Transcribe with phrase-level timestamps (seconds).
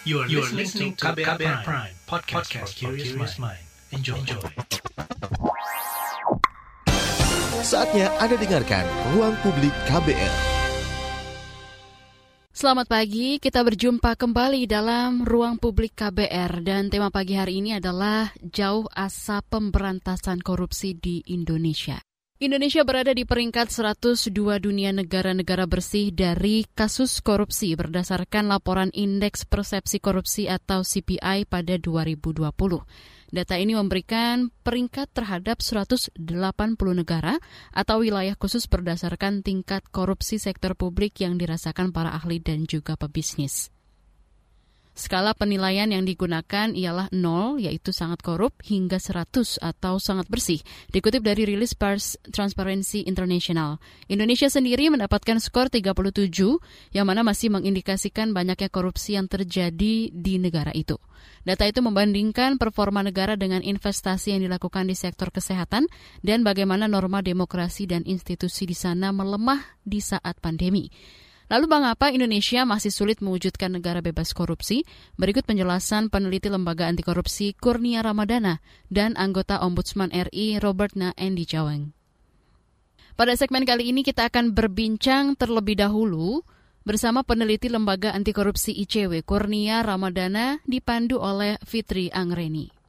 [0.00, 3.60] You are, you are listening to KBR, KBR Prime, Prime podcast, podcast for curious mind.
[3.92, 4.16] Enjoy.
[4.16, 4.40] Enjoy.
[7.60, 10.34] Saatnya Anda dengarkan Ruang Publik KBR.
[12.48, 18.32] Selamat pagi, kita berjumpa kembali dalam Ruang Publik KBR dan tema pagi hari ini adalah
[18.40, 22.00] Jauh Asap Pemberantasan Korupsi di Indonesia.
[22.40, 24.32] Indonesia berada di peringkat 102
[24.64, 32.48] dunia negara-negara bersih dari kasus korupsi berdasarkan laporan Indeks Persepsi Korupsi atau CPI pada 2020.
[33.28, 36.16] Data ini memberikan peringkat terhadap 180
[36.96, 37.36] negara
[37.76, 43.68] atau wilayah khusus berdasarkan tingkat korupsi sektor publik yang dirasakan para ahli dan juga pebisnis.
[44.90, 50.60] Skala penilaian yang digunakan ialah 0, yaitu sangat korup, hingga 100 atau sangat bersih.
[50.90, 53.78] Dikutip dari rilis Pars Transparency International.
[54.10, 56.34] Indonesia sendiri mendapatkan skor 37,
[56.90, 60.98] yang mana masih mengindikasikan banyaknya korupsi yang terjadi di negara itu.
[61.40, 65.88] Data itu membandingkan performa negara dengan investasi yang dilakukan di sektor kesehatan
[66.20, 70.92] dan bagaimana norma demokrasi dan institusi di sana melemah di saat pandemi.
[71.50, 74.86] Lalu mengapa Indonesia masih sulit mewujudkan negara bebas korupsi?
[75.18, 81.42] Berikut penjelasan peneliti Lembaga Anti Korupsi Kurnia Ramadana dan anggota Ombudsman RI Robert Na Endi
[81.50, 81.90] Caweng.
[83.18, 86.46] Pada segmen kali ini kita akan berbincang terlebih dahulu
[86.86, 92.79] bersama peneliti Lembaga Anti Korupsi ICW Kurnia Ramadana dipandu oleh Fitri Angreni.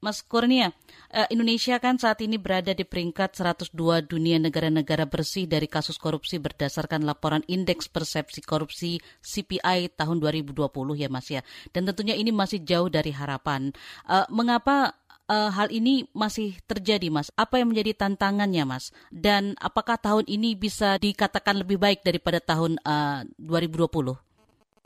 [0.00, 0.72] Mas Kurnia,
[1.12, 6.40] eh, Indonesia kan saat ini berada di peringkat 102 dunia negara-negara bersih dari kasus korupsi
[6.40, 11.44] berdasarkan laporan Indeks Persepsi Korupsi CPI tahun 2020 ya Mas ya.
[11.76, 13.76] Dan tentunya ini masih jauh dari harapan.
[14.08, 14.96] Eh, mengapa
[15.30, 17.30] uh, hal ini masih terjadi, Mas?
[17.38, 18.90] Apa yang menjadi tantangannya, Mas?
[19.14, 24.29] Dan apakah tahun ini bisa dikatakan lebih baik daripada tahun uh, 2020?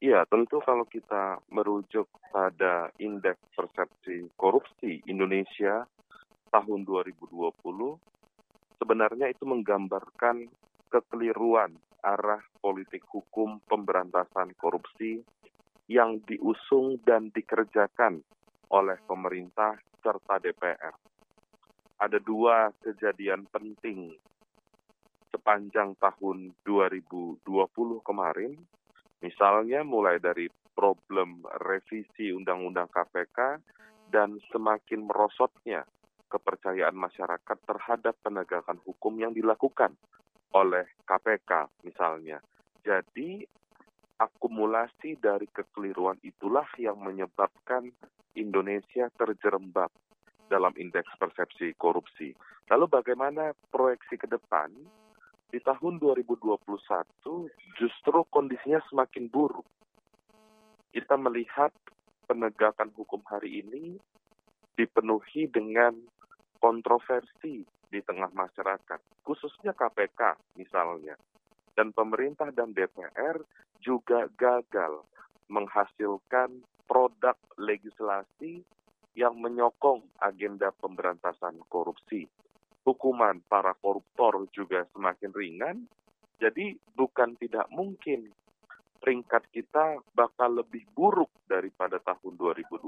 [0.04, 5.88] Iya, tentu kalau kita merujuk pada indeks persepsi korupsi Indonesia
[6.52, 7.32] tahun 2020,
[8.76, 10.44] sebenarnya itu menggambarkan
[10.92, 11.72] kekeliruan
[12.04, 15.24] arah politik hukum pemberantasan korupsi
[15.88, 18.20] yang diusung dan dikerjakan
[18.76, 20.92] oleh pemerintah serta DPR.
[22.04, 24.12] Ada dua kejadian penting
[25.32, 27.40] sepanjang tahun 2020
[28.04, 28.52] kemarin
[29.24, 33.38] Misalnya mulai dari problem revisi Undang-Undang KPK
[34.12, 35.88] dan semakin merosotnya
[36.28, 39.96] kepercayaan masyarakat terhadap penegakan hukum yang dilakukan
[40.52, 42.36] oleh KPK misalnya.
[42.84, 43.40] Jadi
[44.20, 47.88] akumulasi dari kekeliruan itulah yang menyebabkan
[48.36, 49.88] Indonesia terjerembab
[50.52, 52.36] dalam indeks persepsi korupsi.
[52.68, 54.68] Lalu bagaimana proyeksi ke depan?
[55.54, 56.66] Di tahun 2021
[57.78, 59.62] justru kondisinya semakin buruk.
[60.90, 61.70] Kita melihat
[62.26, 63.94] penegakan hukum hari ini
[64.74, 65.94] dipenuhi dengan
[66.58, 71.14] kontroversi di tengah masyarakat, khususnya KPK misalnya.
[71.78, 73.38] Dan pemerintah dan DPR
[73.78, 75.06] juga gagal
[75.46, 78.58] menghasilkan produk legislasi
[79.14, 82.26] yang menyokong agenda pemberantasan korupsi
[82.84, 85.76] hukuman para koruptor juga semakin ringan.
[86.38, 88.28] Jadi bukan tidak mungkin
[89.04, 92.84] peringkat kita bakal lebih buruk daripada tahun 2020.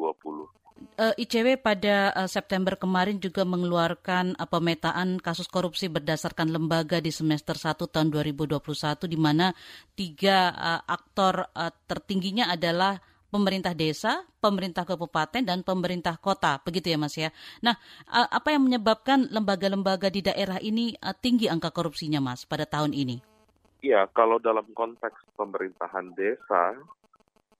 [0.97, 7.13] Uh, ICW pada uh, September kemarin juga mengeluarkan uh, pemetaan kasus korupsi berdasarkan lembaga di
[7.13, 8.61] semester 1 tahun 2021
[9.09, 9.53] di mana
[9.93, 10.53] tiga
[10.84, 11.49] aktor
[11.89, 13.01] tertingginya adalah
[13.36, 16.56] pemerintah desa, pemerintah kabupaten, dan pemerintah kota.
[16.64, 17.28] Begitu ya Mas ya.
[17.60, 17.76] Nah,
[18.08, 23.20] apa yang menyebabkan lembaga-lembaga di daerah ini tinggi angka korupsinya Mas pada tahun ini?
[23.84, 26.80] Ya, kalau dalam konteks pemerintahan desa,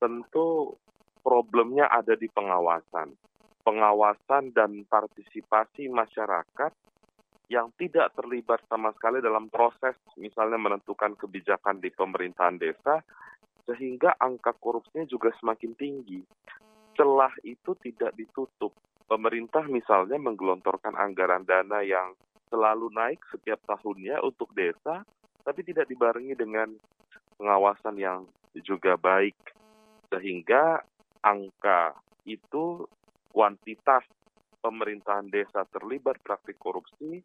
[0.01, 0.73] tentu
[1.21, 3.13] problemnya ada di pengawasan.
[3.61, 6.73] Pengawasan dan partisipasi masyarakat
[7.47, 13.03] yang tidak terlibat sama sekali dalam proses misalnya menentukan kebijakan di pemerintahan desa
[13.67, 16.23] sehingga angka korupsinya juga semakin tinggi.
[16.97, 18.73] Celah itu tidak ditutup.
[19.07, 22.15] Pemerintah misalnya menggelontorkan anggaran dana yang
[22.51, 25.03] selalu naik setiap tahunnya untuk desa,
[25.43, 26.75] tapi tidak dibarengi dengan
[27.39, 28.27] pengawasan yang
[28.65, 29.37] juga baik.
[30.11, 30.81] Sehingga
[31.23, 31.95] angka
[32.27, 32.87] itu
[33.31, 34.03] kuantitas
[34.65, 37.23] pemerintahan desa terlibat praktik korupsi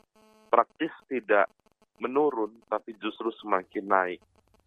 [0.52, 1.48] praktis tidak
[2.04, 4.20] menurun, tapi justru semakin naik.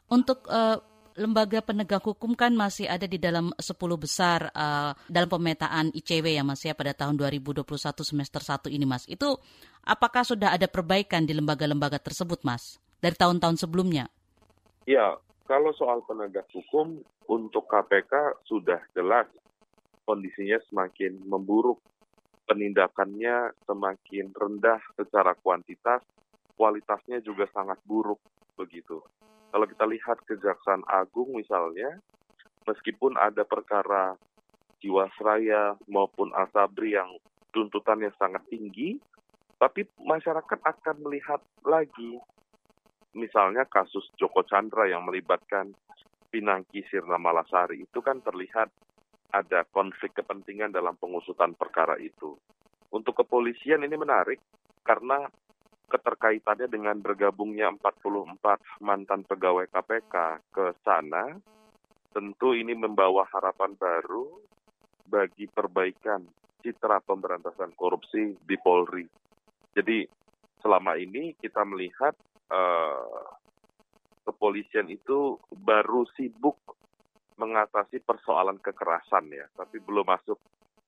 [0.08, 0.80] Untuk uh,
[1.14, 6.42] lembaga penegak hukum kan masih ada di dalam 10 besar uh, dalam pemetaan ICW ya
[6.42, 7.64] Mas ya pada tahun 2021
[8.02, 9.06] semester 1 ini Mas.
[9.06, 9.38] Itu
[9.86, 14.10] apakah sudah ada perbaikan di lembaga-lembaga tersebut Mas dari tahun-tahun sebelumnya?
[14.84, 19.28] Ya, Kalau soal penegak hukum, untuk KPK sudah jelas
[20.04, 21.80] kondisinya semakin memburuk.
[22.44, 26.04] Penindakannya semakin rendah secara kuantitas,
[26.60, 28.20] kualitasnya juga sangat buruk
[28.52, 29.00] begitu.
[29.54, 32.02] Kalau kita lihat Kejaksaan Agung misalnya,
[32.66, 34.18] meskipun ada perkara
[34.82, 37.14] Jiwasraya maupun Asabri yang
[37.54, 38.98] tuntutannya sangat tinggi,
[39.62, 42.18] tapi masyarakat akan melihat lagi
[43.14, 45.70] misalnya kasus Joko Chandra yang melibatkan
[46.34, 48.74] Pinangki Sirna Malasari itu kan terlihat
[49.30, 52.34] ada konflik kepentingan dalam pengusutan perkara itu.
[52.90, 54.42] Untuk kepolisian ini menarik
[54.82, 55.30] karena
[55.88, 60.14] keterkaitannya dengan bergabungnya 44 mantan pegawai KPK
[60.50, 61.36] ke sana,
[62.14, 64.30] tentu ini membawa harapan baru
[65.04, 66.24] bagi perbaikan
[66.64, 69.04] citra pemberantasan korupsi di Polri.
[69.76, 70.08] Jadi
[70.64, 72.16] selama ini kita melihat
[72.48, 73.28] uh,
[74.24, 76.56] kepolisian itu baru sibuk
[77.36, 80.38] mengatasi persoalan kekerasan ya, tapi belum masuk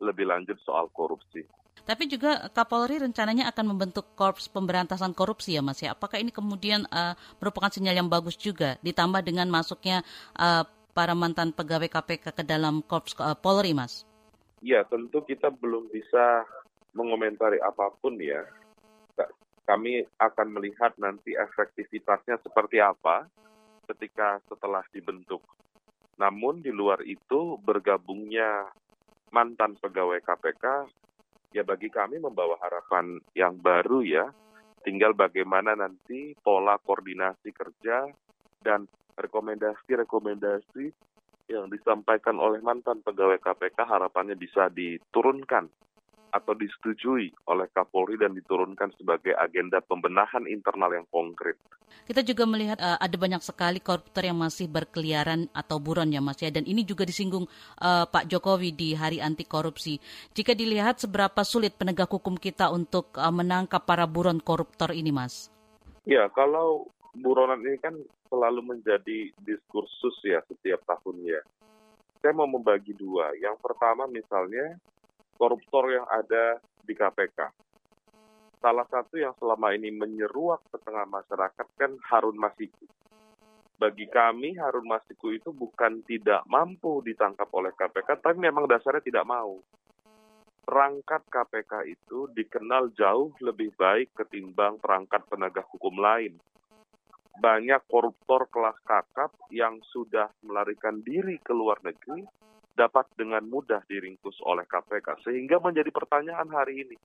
[0.00, 1.44] lebih lanjut soal korupsi.
[1.86, 5.94] Tapi juga Kapolri rencananya akan membentuk korps pemberantasan korupsi ya Mas ya.
[5.94, 10.02] Apakah ini kemudian uh, merupakan sinyal yang bagus juga ditambah dengan masuknya
[10.34, 14.02] uh, para mantan pegawai KPK ke dalam korps uh, Polri Mas?
[14.66, 16.42] Ya tentu kita belum bisa
[16.90, 18.42] mengomentari apa pun ya.
[19.66, 23.26] Kami akan melihat nanti efektivitasnya seperti apa
[23.86, 25.42] ketika setelah dibentuk
[26.16, 28.72] namun di luar itu bergabungnya
[29.28, 30.64] mantan pegawai KPK
[31.56, 34.28] ya bagi kami membawa harapan yang baru ya.
[34.84, 38.06] Tinggal bagaimana nanti pola koordinasi kerja
[38.60, 38.84] dan
[39.16, 40.84] rekomendasi-rekomendasi
[41.48, 45.66] yang disampaikan oleh mantan pegawai KPK harapannya bisa diturunkan
[46.36, 51.56] atau disetujui oleh Kapolri dan diturunkan sebagai agenda pembenahan internal yang konkret.
[52.04, 56.38] Kita juga melihat uh, ada banyak sekali koruptor yang masih berkeliaran atau buron ya Mas
[56.38, 57.48] ya dan ini juga disinggung
[57.80, 59.96] uh, Pak Jokowi di Hari Anti Korupsi.
[60.36, 65.48] Jika dilihat seberapa sulit penegak hukum kita untuk uh, menangkap para buron koruptor ini Mas?
[66.06, 66.86] Ya, kalau
[67.16, 67.96] buronan ini kan
[68.28, 71.42] selalu menjadi diskursus ya setiap tahunnya.
[72.22, 73.34] Saya mau membagi dua.
[73.38, 74.78] Yang pertama misalnya
[75.36, 77.52] koruptor yang ada di KPK.
[78.56, 82.88] Salah satu yang selama ini menyeruak ke tengah masyarakat kan Harun Masiku.
[83.76, 89.28] Bagi kami Harun Masiku itu bukan tidak mampu ditangkap oleh KPK, tapi memang dasarnya tidak
[89.28, 89.60] mau.
[90.66, 96.34] Perangkat KPK itu dikenal jauh lebih baik ketimbang perangkat penegak hukum lain.
[97.36, 102.24] Banyak koruptor kelas kakap yang sudah melarikan diri ke luar negeri
[102.76, 105.24] dapat dengan mudah diringkus oleh KPK.
[105.24, 106.96] Sehingga menjadi pertanyaan hari ini,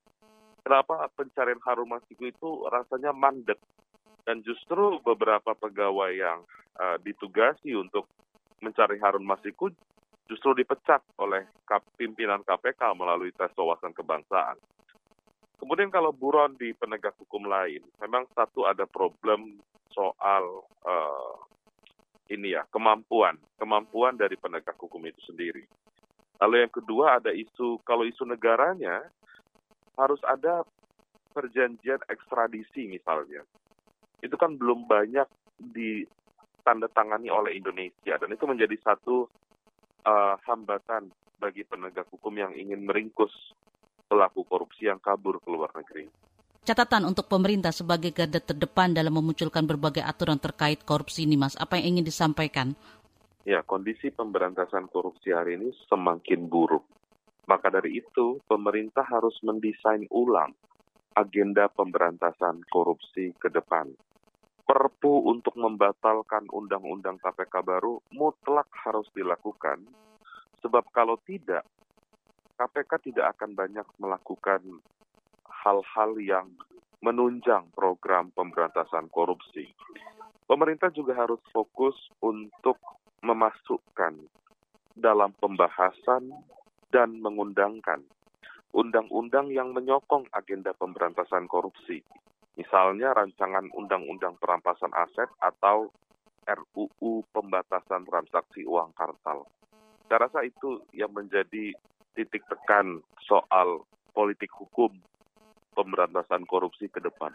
[0.61, 3.57] kenapa pencarian Harun Masiku itu rasanya mandek?
[4.27, 6.45] Dan justru beberapa pegawai yang
[6.77, 8.05] uh, ditugasi untuk
[8.61, 9.71] mencari Harun Masiku
[10.29, 11.47] justru dipecat oleh
[11.97, 14.55] pimpinan KPK melalui tes wawasan kebangsaan.
[15.57, 19.61] Kemudian kalau buron di penegak hukum lain, memang satu ada problem
[19.93, 21.35] soal uh,
[22.31, 25.67] ini ya kemampuan kemampuan dari penegak hukum itu sendiri.
[26.41, 29.05] Lalu yang kedua ada isu kalau isu negaranya
[29.99, 30.65] harus ada
[31.35, 33.45] perjanjian ekstradisi misalnya.
[34.25, 35.29] Itu kan belum banyak
[35.61, 39.29] ditandatangani oleh Indonesia dan itu menjadi satu
[40.09, 43.33] uh, hambatan bagi penegak hukum yang ingin meringkus
[44.09, 46.09] pelaku korupsi yang kabur ke luar negeri.
[46.61, 51.57] Catatan untuk pemerintah sebagai garda terdepan dalam memunculkan berbagai aturan terkait korupsi ini, Mas.
[51.57, 52.77] Apa yang ingin disampaikan?
[53.49, 56.85] Ya, kondisi pemberantasan korupsi hari ini semakin buruk.
[57.49, 60.53] Maka dari itu, pemerintah harus mendesain ulang
[61.17, 63.89] agenda pemberantasan korupsi ke depan.
[64.61, 69.81] Perpu untuk membatalkan undang-undang KPK baru mutlak harus dilakukan,
[70.61, 71.65] sebab kalau tidak,
[72.53, 74.61] KPK tidak akan banyak melakukan
[75.61, 76.49] hal-hal yang
[77.01, 79.69] menunjang program pemberantasan korupsi.
[80.45, 82.77] Pemerintah juga harus fokus untuk
[83.21, 84.17] memasukkan
[84.97, 86.33] dalam pembahasan
[86.91, 88.03] dan mengundangkan
[88.75, 92.03] undang-undang yang menyokong agenda pemberantasan korupsi.
[92.59, 95.87] Misalnya rancangan undang-undang perampasan aset atau
[96.43, 99.47] RUU pembatasan transaksi uang kartal.
[100.11, 101.71] Saya rasa itu yang menjadi
[102.11, 104.91] titik tekan soal politik hukum
[105.71, 107.31] pemberantasan korupsi ke depan.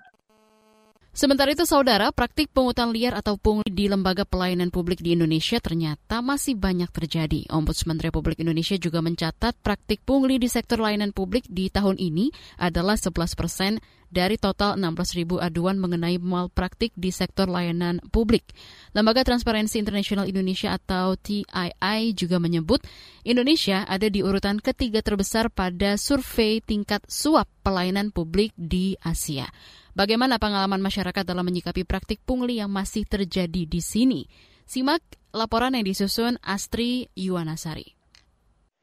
[1.16, 6.20] Sementara itu, saudara, praktik pungutan liar atau pungli di lembaga pelayanan publik di Indonesia ternyata
[6.20, 7.48] masih banyak terjadi.
[7.48, 12.28] Ombudsman Republik Indonesia juga mencatat praktik pungli di sektor layanan publik di tahun ini
[12.60, 13.80] adalah 11 persen
[14.12, 18.52] dari total 16 ribu aduan mengenai malpraktik di sektor layanan publik.
[18.92, 22.84] Lembaga Transparensi Internasional Indonesia atau TII juga menyebut
[23.24, 29.48] Indonesia ada di urutan ketiga terbesar pada survei tingkat suap pelayanan publik di Asia.
[29.96, 34.28] Bagaimana pengalaman masyarakat dalam menyikapi praktik pungli yang masih terjadi di sini?
[34.68, 35.00] Simak
[35.32, 37.96] laporan yang disusun Astri Yuwanasari.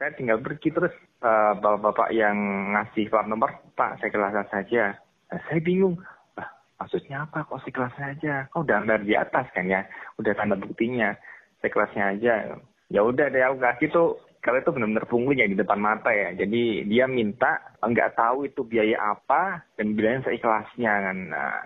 [0.01, 0.89] Saya tinggal pergi terus
[1.21, 2.33] uh, bapak-bapak yang
[2.73, 4.97] ngasih plat nomor, Pak saya kelas saja.
[5.29, 6.01] Nah, saya bingung,
[6.33, 6.49] bah,
[6.81, 8.49] maksudnya apa kok kelas saja?
[8.57, 9.85] Oh udah di atas kan ya,
[10.17, 11.13] udah tanda buktinya.
[11.61, 12.57] Saya kelasnya aja.
[12.89, 14.09] Ya udah deh aku kasih tuh
[14.43, 16.35] kalau itu benar-benar pungli di depan mata ya.
[16.35, 21.17] Jadi dia minta nggak tahu itu biaya apa dan bilangnya seikhlasnya kan.
[21.31, 21.63] Nah.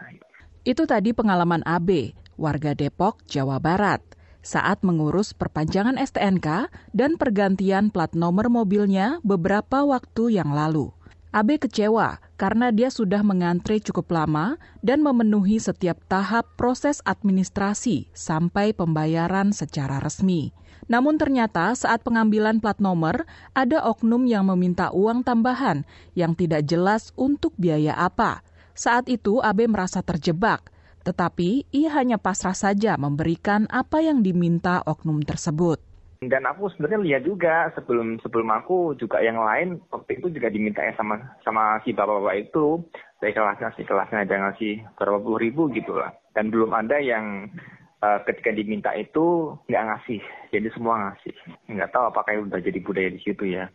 [0.62, 4.06] Itu tadi pengalaman AB, warga Depok, Jawa Barat
[4.46, 10.94] saat mengurus perpanjangan STNK dan pergantian plat nomor mobilnya beberapa waktu yang lalu.
[11.36, 18.72] AB kecewa karena dia sudah mengantre cukup lama dan memenuhi setiap tahap proses administrasi sampai
[18.72, 20.56] pembayaran secara resmi.
[20.88, 25.84] Namun ternyata saat pengambilan plat nomor, ada oknum yang meminta uang tambahan
[26.16, 28.40] yang tidak jelas untuk biaya apa.
[28.72, 30.72] Saat itu AB merasa terjebak,
[31.04, 35.84] tetapi ia hanya pasrah saja memberikan apa yang diminta oknum tersebut.
[36.18, 40.82] Dan aku sebenarnya lihat juga sebelum sebelum aku juga yang lain waktu itu juga diminta
[40.82, 42.82] ya sama sama si bapak-bapak itu
[43.22, 47.54] saya kelasnya si kelasnya ada ngasih berapa puluh ribu gitu lah dan belum ada yang
[48.02, 50.22] uh, ketika diminta itu nggak ngasih,
[50.54, 51.34] jadi semua ngasih.
[51.70, 53.68] Nggak tahu apakah itu udah jadi budaya di situ ya.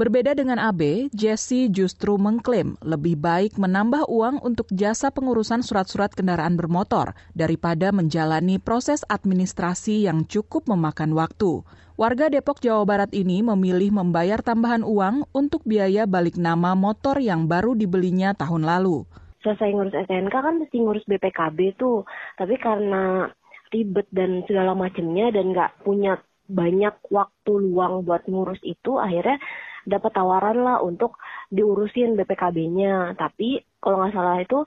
[0.00, 6.56] Berbeda dengan AB, Jesse justru mengklaim lebih baik menambah uang untuk jasa pengurusan surat-surat kendaraan
[6.56, 11.60] bermotor daripada menjalani proses administrasi yang cukup memakan waktu.
[12.00, 17.44] Warga Depok, Jawa Barat ini memilih membayar tambahan uang untuk biaya balik nama motor yang
[17.44, 19.04] baru dibelinya tahun lalu.
[19.44, 22.08] Selesai ngurus SNK kan mesti ngurus BPKB tuh,
[22.40, 23.28] tapi karena
[23.70, 26.18] ribet dan segala macamnya dan nggak punya
[26.50, 29.38] banyak waktu luang buat ngurus itu akhirnya
[29.86, 31.16] dapat tawaran lah untuk
[31.48, 34.66] diurusin BPKB-nya tapi kalau nggak salah itu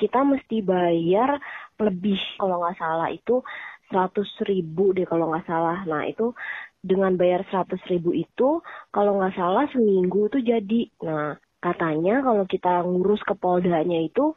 [0.00, 1.36] kita mesti bayar
[1.78, 3.44] lebih kalau nggak salah itu
[3.92, 5.84] 100 ribu deh kalau nggak salah.
[5.84, 6.32] Nah itu
[6.80, 10.90] dengan bayar 100 ribu itu kalau nggak salah seminggu tuh jadi.
[11.04, 14.32] Nah katanya kalau kita ngurus ke poldanya itu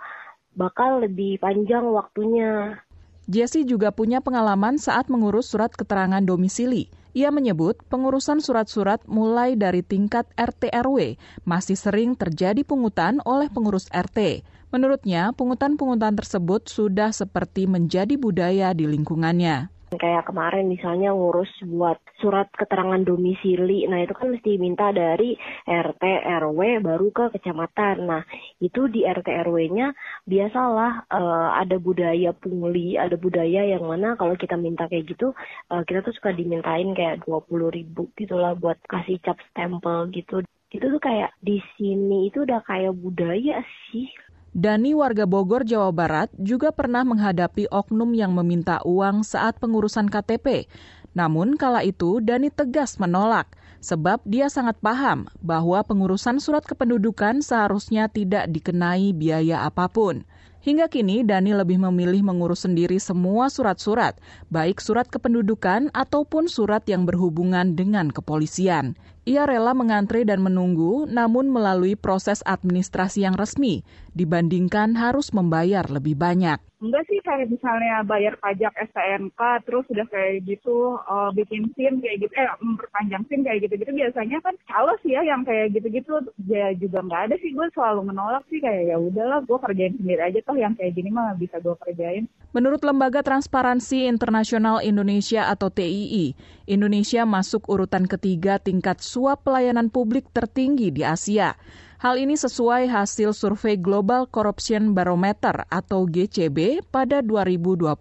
[0.58, 2.82] bakal lebih panjang waktunya
[3.28, 6.88] Jesse juga punya pengalaman saat mengurus surat keterangan domisili.
[7.12, 13.92] Ia menyebut pengurusan surat-surat mulai dari tingkat RT RW masih sering terjadi pungutan oleh pengurus
[13.92, 14.48] RT.
[14.72, 19.76] Menurutnya, pungutan-pungutan tersebut sudah seperti menjadi budaya di lingkungannya.
[19.88, 25.32] Kayak kemarin misalnya ngurus buat surat keterangan domisili, nah itu kan mesti minta dari
[25.64, 26.04] RT
[26.44, 28.04] RW baru ke kecamatan.
[28.04, 28.28] Nah
[28.60, 29.96] itu di RT RW-nya
[30.28, 35.32] biasalah uh, ada budaya pungli, ada budaya yang mana kalau kita minta kayak gitu,
[35.72, 40.44] uh, kita tuh suka dimintain kayak dua puluh ribu gitulah buat kasih cap stempel gitu.
[40.68, 44.12] Itu tuh kayak di sini itu udah kayak budaya sih
[44.58, 50.66] Dani warga Bogor, Jawa Barat juga pernah menghadapi oknum yang meminta uang saat pengurusan KTP.
[51.14, 53.54] Namun kala itu Dani tegas menolak
[53.86, 60.26] sebab dia sangat paham bahwa pengurusan surat kependudukan seharusnya tidak dikenai biaya apa pun.
[60.66, 64.18] Hingga kini, Dani lebih memilih mengurus sendiri semua surat-surat,
[64.50, 68.98] baik surat kependudukan ataupun surat yang berhubungan dengan kepolisian.
[69.28, 73.84] Ia rela mengantre dan menunggu, namun melalui proses administrasi yang resmi,
[74.16, 76.64] dibandingkan harus membayar lebih banyak.
[76.78, 82.24] Enggak sih, kayak misalnya bayar pajak STNK, terus sudah kayak gitu, uh, bikin SIM kayak
[82.24, 86.72] gitu, eh memperpanjang SIM kayak gitu-gitu, biasanya kan kalau sih ya yang kayak gitu-gitu, ya
[86.78, 90.40] juga nggak ada sih, gue selalu menolak sih, kayak ya udahlah, gue kerjain sendiri aja,
[90.46, 92.30] toh yang kayak gini mah bisa gue kerjain.
[92.54, 96.38] Menurut Lembaga Transparansi Internasional Indonesia atau TII,
[96.70, 101.58] Indonesia masuk urutan ketiga tingkat suap pelayanan publik tertinggi di Asia.
[101.98, 107.98] Hal ini sesuai hasil survei Global Corruption Barometer atau GCB pada 2020.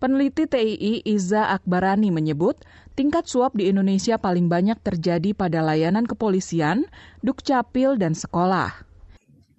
[0.00, 2.56] Peneliti TII Iza Akbarani menyebut,
[2.96, 6.88] tingkat suap di Indonesia paling banyak terjadi pada layanan kepolisian,
[7.20, 8.72] dukcapil, dan sekolah.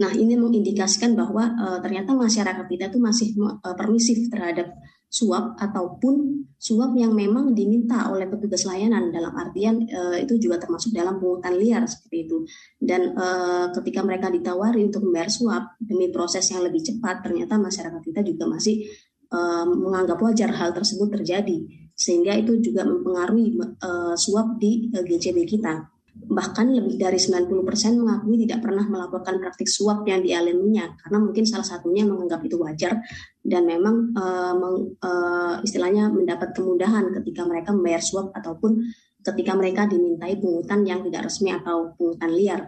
[0.01, 4.73] Nah, ini mengindikasikan bahwa uh, ternyata masyarakat kita itu masih uh, permisif terhadap
[5.09, 9.13] suap ataupun suap yang memang diminta oleh petugas layanan.
[9.13, 12.37] Dalam artian e, itu juga termasuk dalam pungutan liar seperti itu.
[12.75, 13.27] Dan e,
[13.79, 18.45] ketika mereka ditawari untuk membayar suap demi proses yang lebih cepat ternyata masyarakat kita juga
[18.51, 18.85] masih
[19.31, 21.63] e, menganggap wajar hal tersebut terjadi.
[21.95, 27.51] Sehingga itu juga mempengaruhi e, suap di e, GCB kita bahkan lebih dari 90%
[27.99, 33.03] mengakui tidak pernah melaporkan praktik suap yang dialaminya karena mungkin salah satunya menganggap itu wajar
[33.43, 38.79] dan memang uh, meng, uh, istilahnya mendapat kemudahan ketika mereka membayar suap ataupun
[39.21, 42.61] ketika mereka dimintai pungutan yang tidak resmi atau pungutan liar.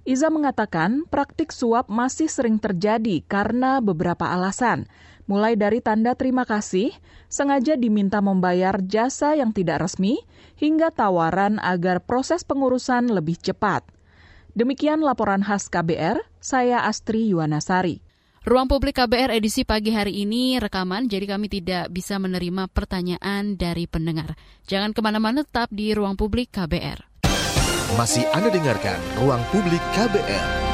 [0.00, 4.88] Iza mengatakan praktik suap masih sering terjadi karena beberapa alasan
[5.30, 6.90] mulai dari tanda terima kasih,
[7.30, 10.18] sengaja diminta membayar jasa yang tidak resmi,
[10.58, 13.86] hingga tawaran agar proses pengurusan lebih cepat.
[14.58, 18.02] Demikian laporan khas KBR, saya Astri Yuwanasari.
[18.40, 23.86] Ruang Publik KBR edisi pagi hari ini rekaman, jadi kami tidak bisa menerima pertanyaan dari
[23.86, 24.34] pendengar.
[24.66, 27.06] Jangan ke mana-mana, tetap di Ruang Publik KBR.
[27.94, 30.69] Masih Anda dengarkan Ruang Publik KBR.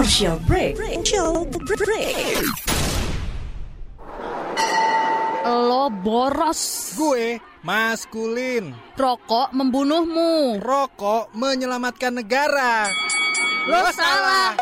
[0.00, 0.80] Commercial break.
[0.80, 2.40] Commercial break.
[5.44, 6.96] Lo boros.
[6.96, 8.72] Gue maskulin.
[8.96, 10.56] Rokok membunuhmu.
[10.56, 12.88] Rokok menyelamatkan negara.
[13.68, 14.56] Lo salah.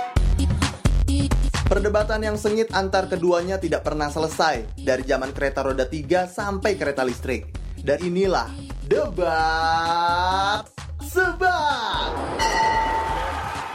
[1.71, 7.07] Perdebatan yang sengit antar keduanya tidak pernah selesai dari zaman kereta roda 3 sampai kereta
[7.07, 7.47] listrik.
[7.78, 8.50] Dan inilah
[8.90, 10.66] debat
[11.07, 12.11] sebat.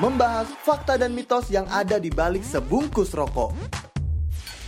[0.02, 3.54] Membahas fakta dan mitos yang ada di balik sebungkus rokok.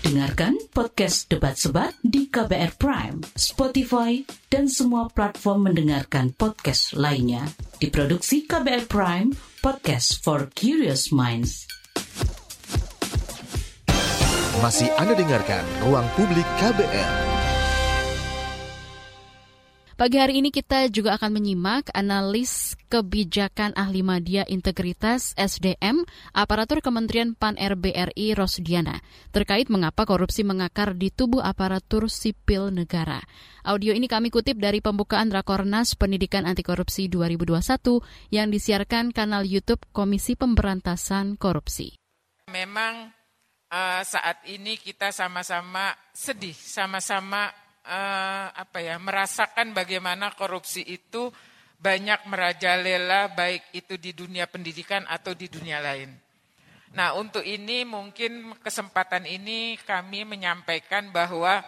[0.05, 4.21] Dengarkan podcast Debat Sebat di KBR Prime, Spotify,
[4.53, 7.41] dan semua platform mendengarkan podcast lainnya.
[7.81, 9.33] Diproduksi KBR Prime,
[9.65, 11.65] podcast for curious minds.
[14.61, 17.34] Masih Anda dengarkan Ruang Publik KBR.
[19.95, 26.03] Pagi hari ini kita juga akan menyimak analis kebijakan ahli media integritas SDM
[26.35, 28.99] aparatur Kementerian Pan RBRI Rosdiana
[29.31, 33.23] terkait mengapa korupsi mengakar di tubuh aparatur sipil negara.
[33.63, 37.55] Audio ini kami kutip dari pembukaan Rakornas Pendidikan Anti Korupsi 2021
[38.35, 41.95] yang disiarkan kanal YouTube Komisi Pemberantasan Korupsi.
[42.51, 43.15] Memang
[43.71, 47.47] uh, saat ini kita sama-sama sedih, sama-sama
[47.85, 51.29] uh, apa ya merasakan bagaimana korupsi itu
[51.79, 56.09] banyak merajalela baik itu di dunia pendidikan atau di dunia lain.
[56.95, 61.59] Nah, untuk ini mungkin kesempatan ini kami menyampaikan bahwa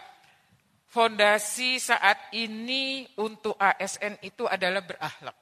[0.88, 5.36] fondasi saat ini untuk ASN itu adalah berakhlak.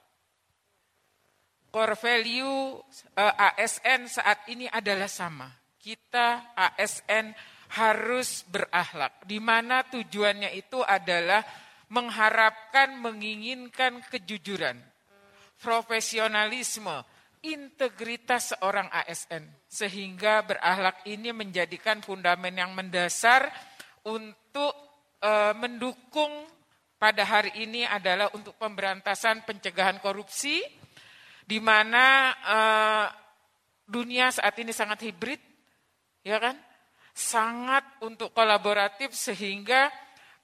[1.70, 2.82] Core value
[3.14, 5.46] eh, ASN saat ini adalah sama.
[5.78, 7.30] Kita ASN
[7.74, 9.26] harus berakhlak.
[9.26, 11.42] Di mana tujuannya itu adalah
[11.90, 14.78] mengharapkan, menginginkan kejujuran,
[15.62, 17.02] profesionalisme,
[17.46, 19.46] integritas seorang ASN.
[19.70, 23.46] Sehingga berakhlak ini menjadikan fundamen yang mendasar
[24.06, 24.74] untuk
[25.22, 26.46] e, mendukung
[26.96, 30.58] pada hari ini adalah untuk pemberantasan pencegahan korupsi,
[31.46, 32.58] di mana e,
[33.86, 35.38] dunia saat ini sangat hibrid,
[36.26, 36.58] ya kan?
[37.16, 39.88] Sangat untuk kolaboratif sehingga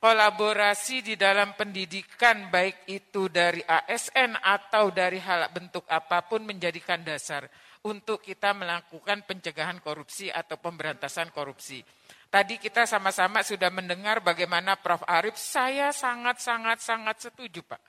[0.01, 7.05] kolaborasi di dalam pendidikan baik itu dari ASN atau dari hal bentuk apa pun menjadikan
[7.05, 7.45] dasar
[7.85, 11.85] untuk kita melakukan pencegahan korupsi atau pemberantasan korupsi.
[12.33, 15.05] Tadi kita sama-sama sudah mendengar bagaimana Prof.
[15.05, 17.83] Arif, saya sangat-sangat-sangat setuju Pak.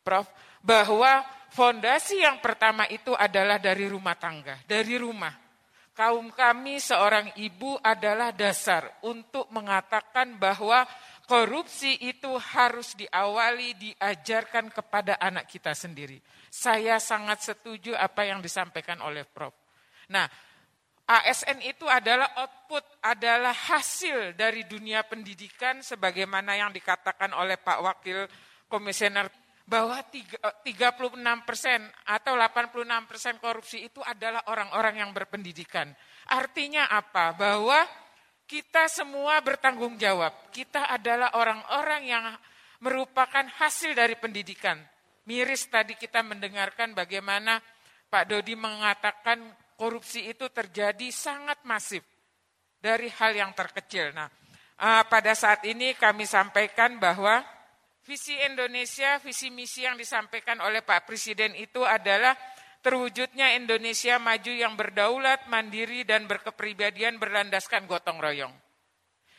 [0.00, 0.24] Prof,
[0.64, 1.20] bahwa
[1.52, 5.47] fondasi yang pertama itu adalah dari rumah tangga, dari rumah
[5.98, 10.86] kaum kami seorang ibu adalah dasar untuk mengatakan bahwa
[11.26, 16.22] korupsi itu harus diawali diajarkan kepada anak kita sendiri.
[16.46, 19.50] Saya sangat setuju apa yang disampaikan oleh Prof.
[20.14, 20.30] Nah,
[21.02, 28.30] ASN itu adalah output, adalah hasil dari dunia pendidikan sebagaimana yang dikatakan oleh Pak Wakil
[28.70, 29.26] Komisioner
[29.68, 35.92] bahwa 36 eh, persen atau 86 persen korupsi itu adalah orang-orang yang berpendidikan.
[36.32, 37.36] Artinya apa?
[37.36, 37.84] Bahwa
[38.48, 40.32] kita semua bertanggung jawab.
[40.48, 42.24] Kita adalah orang-orang yang
[42.80, 44.80] merupakan hasil dari pendidikan.
[45.28, 47.60] Miris tadi kita mendengarkan bagaimana
[48.08, 49.44] Pak Dodi mengatakan
[49.76, 52.00] korupsi itu terjadi sangat masif
[52.80, 54.16] dari hal yang terkecil.
[54.16, 54.32] Nah,
[54.80, 57.44] eh, pada saat ini kami sampaikan bahwa
[58.08, 62.32] Visi Indonesia, visi misi yang disampaikan oleh Pak Presiden itu adalah
[62.80, 68.54] terwujudnya Indonesia maju yang berdaulat, mandiri, dan berkepribadian berlandaskan gotong royong.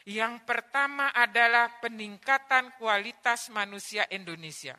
[0.05, 4.77] Yang pertama adalah peningkatan kualitas manusia Indonesia.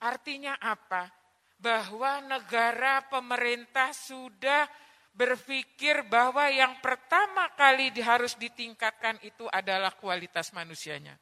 [0.00, 1.12] Artinya apa?
[1.60, 4.64] Bahwa negara pemerintah sudah
[5.12, 11.20] berpikir bahwa yang pertama kali harus ditingkatkan itu adalah kualitas manusianya.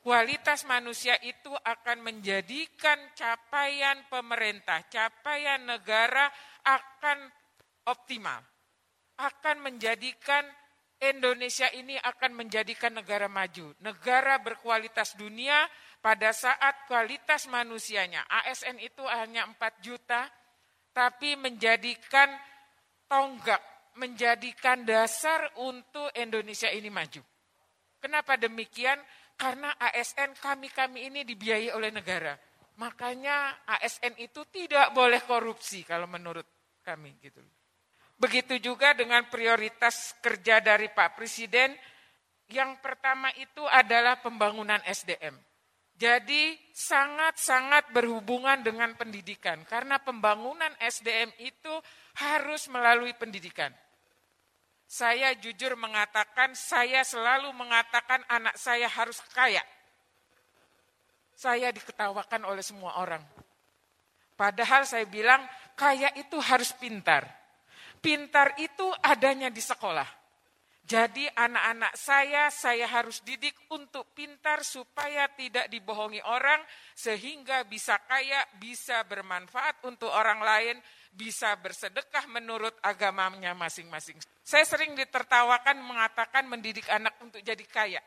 [0.00, 6.32] Kualitas manusia itu akan menjadikan capaian pemerintah, capaian negara
[6.64, 7.28] akan
[7.84, 8.40] optimal.
[9.20, 10.48] Akan menjadikan
[11.00, 15.68] Indonesia ini akan menjadikan negara maju, negara berkualitas dunia
[16.00, 18.24] pada saat kualitas manusianya.
[18.28, 20.28] ASN itu hanya 4 juta,
[20.96, 22.28] tapi menjadikan
[23.04, 23.60] tonggak,
[23.96, 27.20] menjadikan dasar untuk Indonesia ini maju.
[28.00, 28.96] Kenapa demikian?
[29.40, 32.36] Karena ASN kami-kami ini dibiayai oleh negara.
[32.76, 36.44] Makanya ASN itu tidak boleh korupsi kalau menurut
[36.84, 37.40] kami gitu.
[38.20, 41.72] Begitu juga dengan prioritas kerja dari Pak Presiden.
[42.52, 45.32] Yang pertama itu adalah pembangunan SDM.
[45.96, 51.74] Jadi sangat-sangat berhubungan dengan pendidikan karena pembangunan SDM itu
[52.20, 53.72] harus melalui pendidikan.
[54.90, 59.62] Saya jujur mengatakan, saya selalu mengatakan anak saya harus kaya.
[61.30, 63.22] Saya diketawakan oleh semua orang.
[64.34, 65.46] Padahal saya bilang,
[65.78, 67.22] kaya itu harus pintar.
[68.02, 70.19] Pintar itu adanya di sekolah.
[70.90, 76.58] Jadi anak-anak saya, saya harus didik untuk pintar supaya tidak dibohongi orang,
[76.98, 80.82] sehingga bisa kaya, bisa bermanfaat untuk orang lain,
[81.14, 84.18] bisa bersedekah menurut agamanya masing-masing.
[84.42, 88.02] Saya sering ditertawakan mengatakan mendidik anak untuk jadi kaya.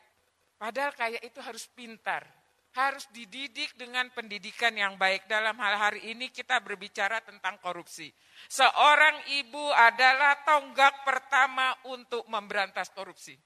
[0.60, 2.28] Padahal kaya itu harus pintar,
[2.74, 5.30] harus dididik dengan pendidikan yang baik.
[5.30, 8.10] Dalam hal hari ini kita berbicara tentang korupsi.
[8.50, 13.38] Seorang ibu adalah tonggak pertama untuk memberantas korupsi.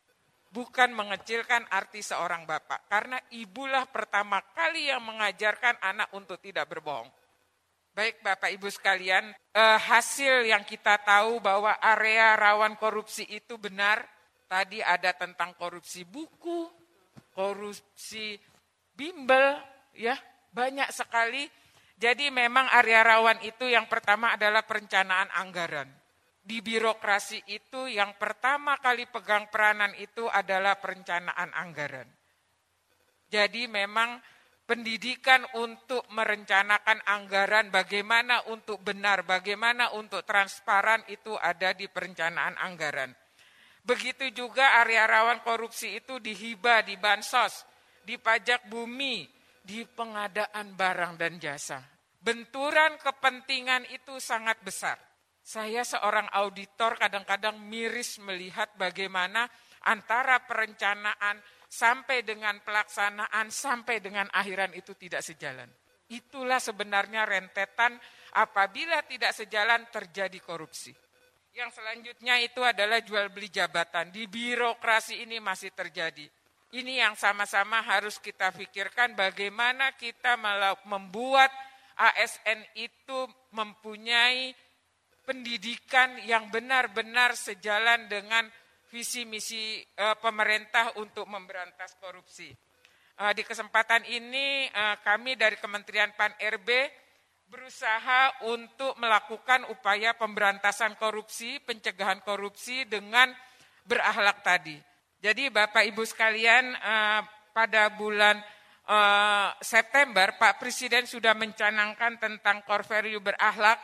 [0.47, 2.87] Bukan mengecilkan arti seorang bapak.
[2.87, 7.11] Karena ibulah pertama kali yang mengajarkan anak untuk tidak berbohong.
[7.91, 14.05] Baik Bapak Ibu sekalian, eh, hasil yang kita tahu bahwa area rawan korupsi itu benar.
[14.47, 16.69] Tadi ada tentang korupsi buku,
[17.35, 18.39] korupsi
[18.97, 19.62] bimbel,
[19.93, 20.17] ya
[20.49, 21.45] banyak sekali.
[21.97, 25.89] Jadi memang area rawan itu yang pertama adalah perencanaan anggaran.
[26.41, 32.07] Di birokrasi itu yang pertama kali pegang peranan itu adalah perencanaan anggaran.
[33.27, 34.21] Jadi memang
[34.63, 43.12] pendidikan untuk merencanakan anggaran, bagaimana untuk benar, bagaimana untuk transparan itu ada di perencanaan anggaran.
[43.88, 47.63] Begitu juga area rawan korupsi itu di hibah, di bansos,
[48.08, 49.28] di pajak bumi,
[49.60, 51.84] di pengadaan barang dan jasa.
[52.24, 54.96] Benturan kepentingan itu sangat besar.
[55.43, 59.48] Saya seorang auditor kadang-kadang miris melihat bagaimana
[59.84, 65.67] antara perencanaan sampai dengan pelaksanaan, sampai dengan akhiran itu tidak sejalan.
[66.08, 68.00] Itulah sebenarnya rentetan
[68.39, 70.96] apabila tidak sejalan terjadi korupsi.
[71.52, 74.15] Yang selanjutnya itu adalah jual beli jabatan.
[74.15, 76.28] Di birokrasi ini masih terjadi.
[76.67, 80.36] Ini yang sama-sama harus kita pikirkan bagaimana kita
[80.84, 81.47] membuat
[81.95, 83.23] ASN itu
[83.56, 84.51] mempunyai
[85.23, 88.47] pendidikan yang benar-benar sejalan dengan
[88.91, 92.51] visi misi uh, pemerintah untuk memberantas korupsi.
[93.17, 96.67] Uh, di kesempatan ini uh, kami dari Kementerian Pan RB
[97.47, 103.32] berusaha untuk melakukan upaya pemberantasan korupsi, pencegahan korupsi dengan
[103.88, 104.75] berakhlak tadi.
[105.17, 108.38] Jadi Bapak Ibu sekalian uh, pada bulan
[108.86, 113.82] uh, September Pak Presiden sudah mencanangkan tentang core value berakhlak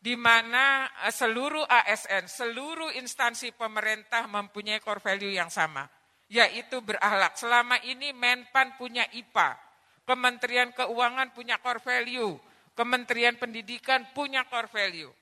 [0.00, 5.84] di mana eh, seluruh ASN, seluruh instansi pemerintah mempunyai core value yang sama,
[6.32, 7.36] yaitu berakhlak.
[7.36, 9.60] Selama ini Menpan punya IPA,
[10.08, 12.32] Kementerian Keuangan punya core value,
[12.72, 15.12] Kementerian Pendidikan punya core value.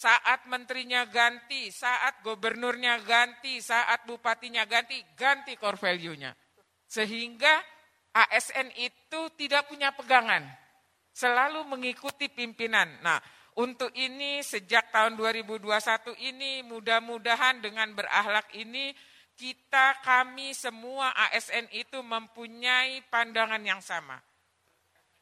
[0.00, 6.32] Saat menterinya ganti, saat gubernurnya ganti, saat bupatinya ganti, ganti core value-nya.
[6.88, 7.60] Sehingga
[8.16, 10.48] ASN itu tidak punya pegangan,
[11.12, 12.96] selalu mengikuti pimpinan.
[13.04, 13.20] Nah,
[13.60, 15.68] untuk ini sejak tahun 2021
[16.16, 18.96] ini mudah-mudahan dengan berakhlak ini
[19.36, 24.16] kita kami semua ASN itu mempunyai pandangan yang sama.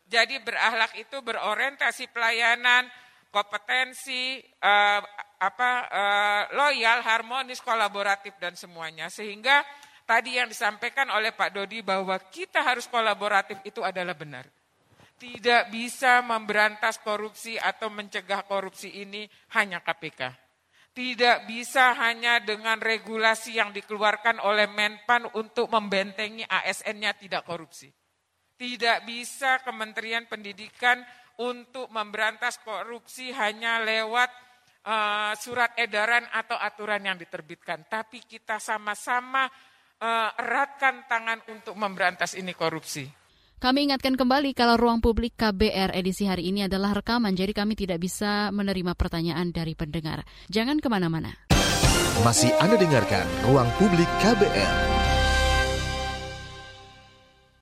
[0.08, 2.86] Jadi berakhlak itu berorientasi pelayanan,
[3.28, 5.00] kompetensi, eh,
[5.38, 9.12] apa eh, loyal, harmonis, kolaboratif dan semuanya.
[9.12, 9.62] Sehingga
[10.08, 14.48] tadi yang disampaikan oleh Pak Dodi bahwa kita harus kolaboratif itu adalah benar.
[15.18, 19.26] Tidak bisa memberantas korupsi atau mencegah korupsi ini
[19.58, 20.30] hanya KPK.
[20.94, 27.90] Tidak bisa hanya dengan regulasi yang dikeluarkan oleh Menpan untuk membentengi ASN-nya tidak korupsi.
[28.58, 30.98] Tidak bisa Kementerian Pendidikan
[31.38, 34.30] untuk memberantas korupsi hanya lewat
[34.86, 37.86] uh, surat edaran atau aturan yang diterbitkan.
[37.86, 39.46] Tapi kita sama-sama
[40.02, 43.06] uh, eratkan tangan untuk memberantas ini korupsi.
[43.58, 47.98] Kami ingatkan kembali kalau ruang publik KBR edisi hari ini adalah rekaman, jadi kami tidak
[47.98, 50.22] bisa menerima pertanyaan dari pendengar.
[50.46, 51.34] Jangan ke mana-mana.
[52.22, 54.97] Masih Anda dengarkan Ruang Publik KBR.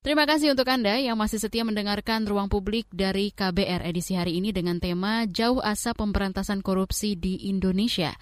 [0.06, 4.54] Terima kasih untuk Anda yang masih setia mendengarkan Ruang Publik dari KBR edisi hari ini
[4.54, 8.14] dengan tema Jauh Asa Pemberantasan Korupsi di Indonesia.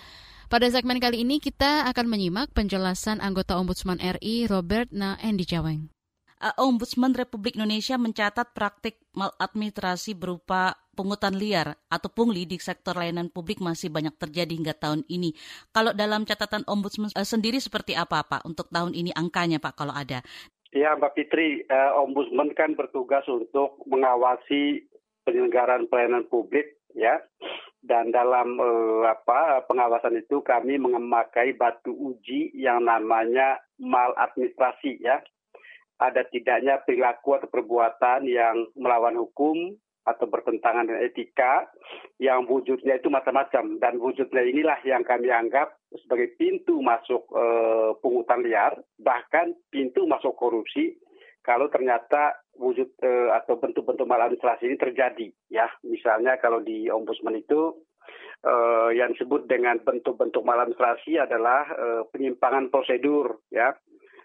[0.48, 5.92] Pada segmen kali ini kita akan menyimak penjelasan anggota Ombudsman RI Robert Naendi Jaweng
[6.44, 13.32] uh, Ombudsman Republik Indonesia mencatat praktik maladministrasi berupa pungutan liar atau pungli di sektor layanan
[13.32, 15.34] publik masih banyak terjadi hingga tahun ini.
[15.74, 19.96] Kalau dalam catatan Ombudsman uh, sendiri seperti apa Pak untuk tahun ini angkanya Pak kalau
[19.96, 20.20] ada?
[20.74, 24.82] Ya Mbak Fitri, uh, Ombudsman kan bertugas untuk mengawasi
[25.22, 27.22] penyelenggaraan pelayanan publik ya.
[27.78, 35.22] Dan dalam uh, apa pengawasan itu kami memakai batu uji yang namanya maladministrasi ya.
[36.02, 41.64] Ada tidaknya perilaku atau perbuatan yang melawan hukum atau bertentangan dengan etika
[42.20, 43.80] yang wujudnya itu macam-macam.
[43.80, 47.44] Dan wujudnya inilah yang kami anggap sebagai pintu masuk e,
[48.04, 51.00] pungutan liar bahkan pintu masuk korupsi
[51.40, 55.68] kalau ternyata wujud e, atau bentuk-bentuk maladministrasi ini terjadi ya.
[55.84, 57.72] Misalnya kalau di ombudsman itu
[58.44, 58.52] e,
[58.96, 63.72] yang disebut dengan bentuk-bentuk maladministrasi adalah e, penyimpangan prosedur ya.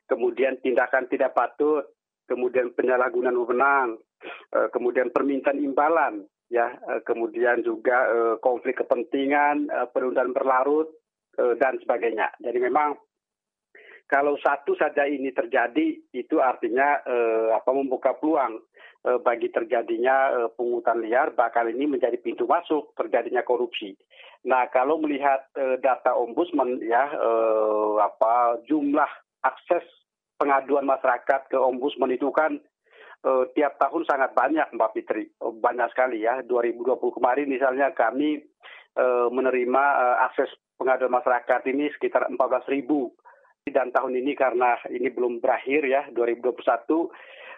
[0.10, 1.86] Kemudian tindakan tidak patut,
[2.30, 3.98] kemudian penyalahgunaan wewenang,
[4.54, 10.94] eh, kemudian permintaan imbalan, ya, eh, kemudian juga eh, konflik kepentingan, penundaan berlarut
[11.40, 12.36] dan sebagainya.
[12.44, 13.00] Jadi memang
[14.12, 17.00] kalau satu saja ini terjadi, itu artinya
[17.56, 18.60] apa membuka peluang
[19.24, 23.96] bagi terjadinya pungutan liar, bakal ini menjadi pintu masuk terjadinya korupsi.
[24.52, 25.48] Nah, kalau melihat
[25.80, 27.08] data ombudsman ya
[28.04, 29.08] apa jumlah
[29.40, 29.88] akses
[30.40, 32.58] pengaduan masyarakat ke ombudsman itu kan
[33.28, 36.40] uh, tiap tahun sangat banyak Mbak Fitri, uh, banyak sekali ya.
[36.48, 38.40] 2020 kemarin misalnya kami
[38.96, 40.50] uh, menerima uh, akses
[40.80, 43.12] pengaduan masyarakat ini sekitar 14 ribu.
[43.70, 46.58] Dan tahun ini karena ini belum berakhir ya, 2021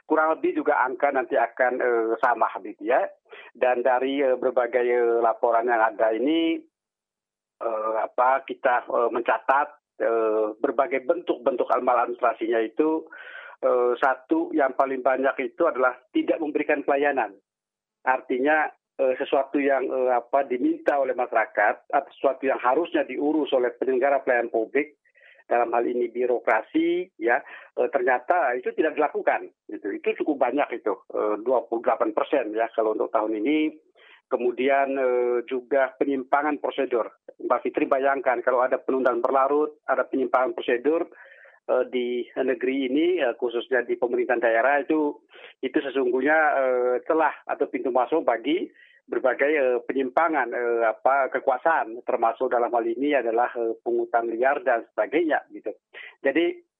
[0.09, 3.05] kurang lebih juga angka nanti akan uh, sama gitu ya.
[3.53, 6.59] Dan dari uh, berbagai uh, laporan yang ada ini
[7.63, 9.80] uh, apa kita uh, mencatat Eh,
[10.57, 13.05] berbagai bentuk-bentuk maladministrasinya itu
[13.61, 17.37] eh, satu yang paling banyak itu adalah tidak memberikan pelayanan.
[18.05, 24.25] Artinya eh, sesuatu yang apa diminta oleh masyarakat atau sesuatu yang harusnya diurus oleh penyelenggara
[24.25, 24.97] pelayanan publik
[25.49, 27.43] dalam hal ini birokrasi ya
[27.91, 33.35] ternyata itu tidak dilakukan itu itu cukup banyak itu 28 persen ya kalau untuk tahun
[33.43, 33.75] ini
[34.31, 34.95] kemudian
[35.43, 41.09] juga penyimpangan prosedur Mbak Fitri bayangkan kalau ada penundaan berlarut, ada penyimpangan prosedur
[41.67, 45.17] uh, di negeri ini, uh, khususnya di pemerintahan daerah itu
[45.61, 48.69] itu sesungguhnya uh, celah atau pintu masuk bagi
[49.01, 50.55] berbagai penyimpangan
[50.87, 55.73] apa kekuasaan, termasuk dalam hal ini adalah uh, pungutan liar dan sebagainya gitu.
[56.23, 56.70] Jadi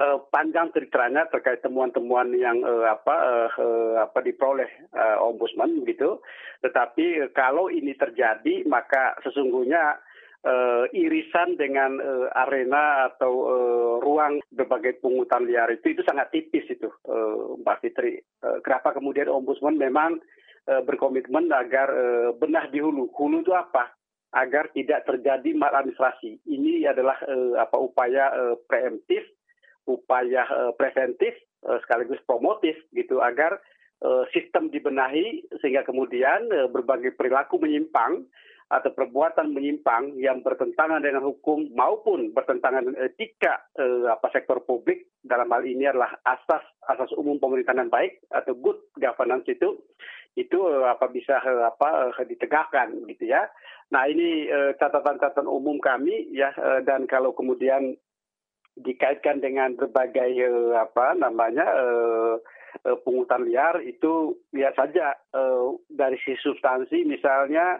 [0.00, 3.16] uh, panjang ceritanya terkait temuan-temuan yang uh, apa
[3.54, 6.22] uh, apa diperoleh uh, ombudsman gitu.
[6.62, 9.98] Tetapi uh, kalau ini terjadi maka sesungguhnya
[10.42, 16.66] uh, irisan dengan uh, arena atau uh, ruang berbagai pungutan liar itu itu sangat tipis
[16.70, 18.18] itu uh, Mbak Fitri.
[18.42, 20.18] Uh, kenapa kemudian ombudsman memang
[20.66, 23.10] uh, berkomitmen agar uh, benah di hulu.
[23.14, 23.94] Hulu itu apa?
[24.34, 26.42] agar tidak terjadi maladministrasi.
[26.42, 29.22] Ini adalah uh, apa upaya uh, preemptif
[29.84, 33.60] upaya uh, preventif uh, sekaligus promotif gitu agar
[34.04, 38.24] uh, sistem dibenahi sehingga kemudian uh, berbagai perilaku menyimpang
[38.72, 45.12] atau perbuatan menyimpang yang bertentangan dengan hukum maupun bertentangan dengan etika uh, apa sektor publik
[45.20, 49.76] dalam hal ini adalah asas asas umum pemerintahan baik atau good governance itu
[50.34, 53.44] itu uh, apa bisa uh, apa uh, ditegakkan gitu ya.
[53.92, 54.48] Nah ini
[54.80, 56.50] catatan-catatan umum kami ya
[56.82, 57.94] dan kalau kemudian
[58.74, 62.34] dikaitkan dengan berbagai uh, apa namanya uh,
[62.82, 67.78] uh, pungutan liar itu lihat saja uh, dari sisi substansi misalnya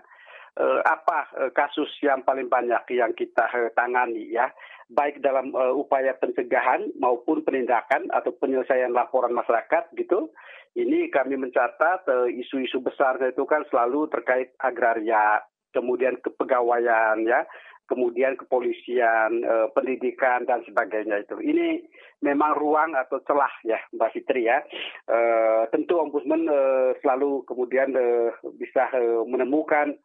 [0.58, 4.50] uh, apa uh, kasus yang paling banyak yang kita uh, tangani ya
[4.90, 10.30] baik dalam uh, upaya pencegahan maupun penindakan atau penyelesaian laporan masyarakat gitu.
[10.74, 12.02] Ini kami mencatat
[12.34, 15.38] isu isu-isu besar itu kan selalu terkait agraria,
[15.70, 17.46] kemudian kepegawaian ya,
[17.84, 21.36] kemudian kepolisian, uh, pendidikan dan sebagainya itu.
[21.40, 21.84] Ini
[22.24, 24.64] memang ruang atau celah ya Mbak Fitri ya.
[25.08, 29.96] Uh, tentu Ombudsman uh, selalu kemudian uh, bisa uh, menemukan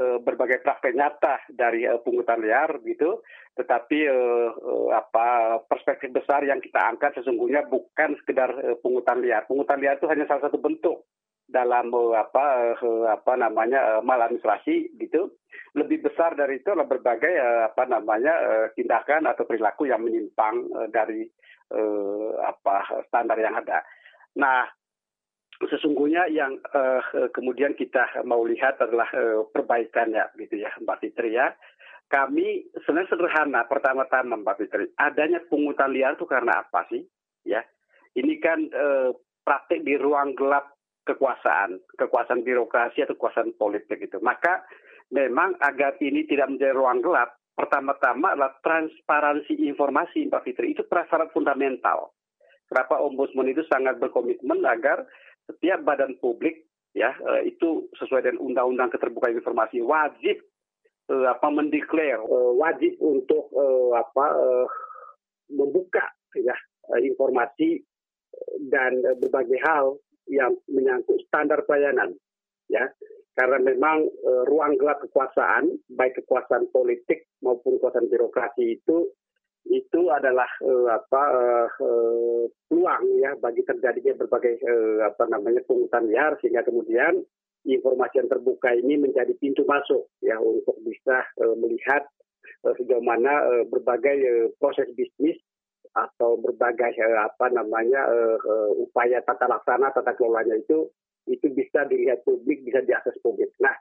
[0.00, 3.20] uh, berbagai praktek nyata dari uh, pungutan liar gitu.
[3.56, 9.44] Tetapi uh, uh, apa perspektif besar yang kita angkat sesungguhnya bukan sekedar uh, pungutan liar.
[9.44, 11.04] Pungutan liar itu hanya salah satu bentuk
[11.46, 12.74] dalam apa
[13.06, 15.30] apa namanya maladministrasi gitu
[15.78, 17.32] lebih besar dari itu adalah berbagai
[17.70, 18.34] apa namanya
[18.74, 21.24] tindakan atau perilaku yang menyimpang dari
[22.42, 23.86] apa standar yang ada.
[24.36, 24.66] Nah
[25.56, 26.60] sesungguhnya yang
[27.32, 29.08] kemudian kita mau lihat adalah
[29.54, 31.54] perbaikannya gitu ya Mbak Fitri ya.
[32.06, 34.86] Kami sebenarnya sederhana pertama-tama Mbak Fitri.
[34.94, 37.02] Adanya pungutan liar itu karena apa sih?
[37.42, 37.66] Ya,
[38.14, 38.70] ini kan
[39.42, 40.75] praktik di ruang gelap
[41.06, 44.18] kekuasaan, kekuasaan birokrasi atau kekuasaan politik itu.
[44.18, 44.66] Maka
[45.14, 51.30] memang agar ini tidak menjadi ruang gelap, pertama-tama adalah transparansi informasi Mbak Fitri itu prasyarat
[51.30, 52.12] fundamental.
[52.66, 55.06] Kenapa Ombudsman itu sangat berkomitmen agar
[55.46, 60.42] setiap badan publik ya eh, itu sesuai dengan undang-undang keterbukaan informasi wajib
[61.12, 63.52] uh, apa mendeklar uh, wajib untuk
[63.94, 64.26] apa
[65.52, 66.02] membuka
[66.34, 66.56] ya
[66.98, 67.84] informasi
[68.66, 69.94] dan berbagai hal
[70.30, 72.14] yang menyangkut standar pelayanan
[72.70, 72.90] ya.
[73.36, 79.12] Karena memang e, ruang gelap kekuasaan baik kekuasaan politik maupun kekuasaan birokrasi itu
[79.68, 81.22] itu adalah e, apa
[81.76, 81.88] e,
[82.64, 87.20] peluang ya bagi terjadinya berbagai e, apa namanya pungutan liar sehingga kemudian
[87.66, 92.08] informasi yang terbuka ini menjadi pintu masuk ya untuk bisa e, melihat
[92.64, 95.36] e, sejauh mana e, berbagai e, proses bisnis
[95.96, 100.92] atau berbagai uh, apa namanya uh, uh, upaya tata laksana tata kelolanya itu
[101.26, 103.48] itu bisa dilihat publik bisa diakses publik.
[103.58, 103.72] Nah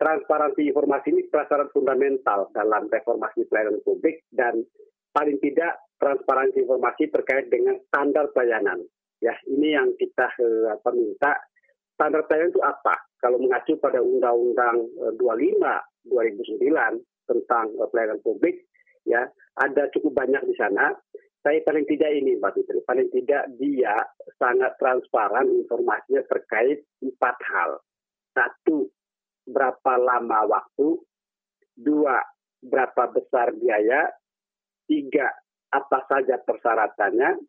[0.00, 4.64] transparansi informasi ini prasyarat fundamental dalam reformasi pelayanan publik dan
[5.12, 8.80] paling tidak transparansi informasi terkait dengan standar pelayanan.
[9.20, 10.26] Ya ini yang kita
[10.72, 11.36] apa minta
[11.94, 12.96] standar pelayanan itu apa?
[13.18, 14.76] Kalau mengacu pada Undang-Undang
[15.18, 15.18] 25
[16.06, 18.64] 2009 tentang pelayanan publik
[19.04, 19.26] ya
[19.58, 20.94] ada cukup banyak di sana
[21.48, 23.96] saya paling tidak ini Mbak Fitri, paling tidak dia
[24.36, 27.80] sangat transparan informasinya terkait empat hal.
[28.36, 28.92] Satu,
[29.48, 31.00] berapa lama waktu.
[31.72, 32.20] Dua,
[32.60, 34.12] berapa besar biaya.
[34.84, 35.32] Tiga,
[35.72, 37.40] apa saja persyaratannya.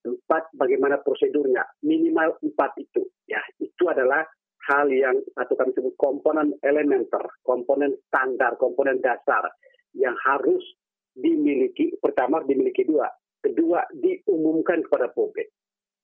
[0.00, 1.68] Empat, bagaimana prosedurnya.
[1.84, 3.04] Minimal empat itu.
[3.28, 4.24] Ya, itu adalah
[4.72, 9.44] hal yang atau kami sebut komponen elementer, komponen standar, komponen dasar
[9.92, 10.64] yang harus
[11.12, 11.92] dimiliki.
[12.00, 15.50] Pertama dimiliki dua, Kedua, diumumkan kepada publik.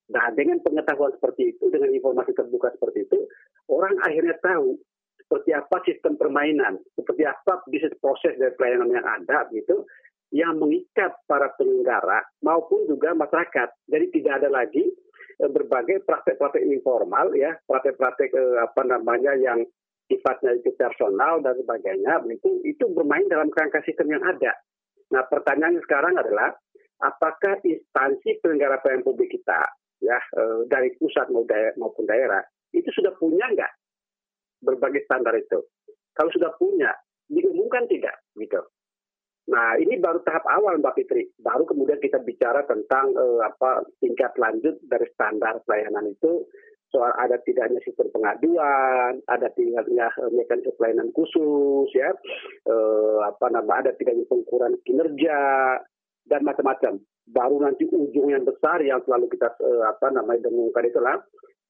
[0.09, 3.19] Nah, dengan pengetahuan seperti itu, dengan informasi terbuka seperti itu,
[3.69, 4.75] orang akhirnya tahu
[5.21, 9.85] seperti apa sistem permainan, seperti apa bisnis proses dari pelayanan yang ada, gitu,
[10.33, 13.69] yang mengikat para penyelenggara maupun juga masyarakat.
[13.85, 14.89] Jadi tidak ada lagi
[15.37, 19.61] e, berbagai praktek-praktek informal, ya, praktek-praktek e, apa namanya yang
[20.09, 24.57] sifatnya itu personal dan sebagainya, itu itu bermain dalam kerangka sistem yang ada.
[25.13, 26.57] Nah, pertanyaannya sekarang adalah
[26.99, 29.63] apakah instansi penyelenggara pelayanan publik kita
[29.99, 33.73] ya eh, dari pusat maupun daerah itu sudah punya nggak
[34.63, 35.59] berbagai standar itu?
[36.13, 36.91] Kalau sudah punya,
[37.31, 38.59] diumumkan tidak gitu.
[39.49, 41.25] Nah ini baru tahap awal Mbak Fitri.
[41.41, 46.45] Baru kemudian kita bicara tentang uh, apa tingkat lanjut dari standar pelayanan itu
[46.89, 52.09] soal ada tidaknya sistem pengaduan, ada tidaknya uh, mekanisme pelayanan khusus, ya,
[52.65, 55.77] uh, apa nama, ada tidaknya pengukuran kinerja,
[56.29, 57.01] dan macam-macam.
[57.29, 61.17] Baru nanti ujung yang besar yang selalu kita uh, apa namanya dengungkan itulah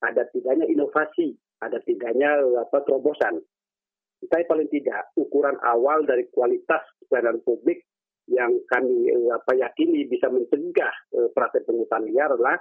[0.04, 3.40] ada tidaknya inovasi, ada tidaknya uh, apa terobosan.
[4.28, 7.80] Saya paling tidak ukuran awal dari kualitas pelayanan publik
[8.28, 12.60] yang kami uh, apa yakini bisa mencegah uh, praktek pungutan liar adalah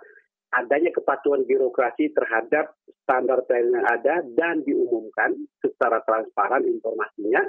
[0.50, 2.74] adanya kepatuhan birokrasi terhadap
[3.06, 7.46] standar pelayanan yang ada dan diumumkan secara transparan informasinya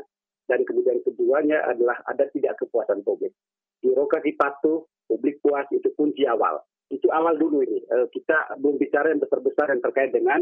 [0.50, 3.32] dan kemudian keduanya adalah ada tidak kepuasan publik
[3.80, 6.62] birokrasi patuh, publik puas itu kunci awal.
[6.92, 7.82] Itu awal dulu ini.
[7.90, 10.40] Uh, kita belum bicara yang besar-besar yang terkait dengan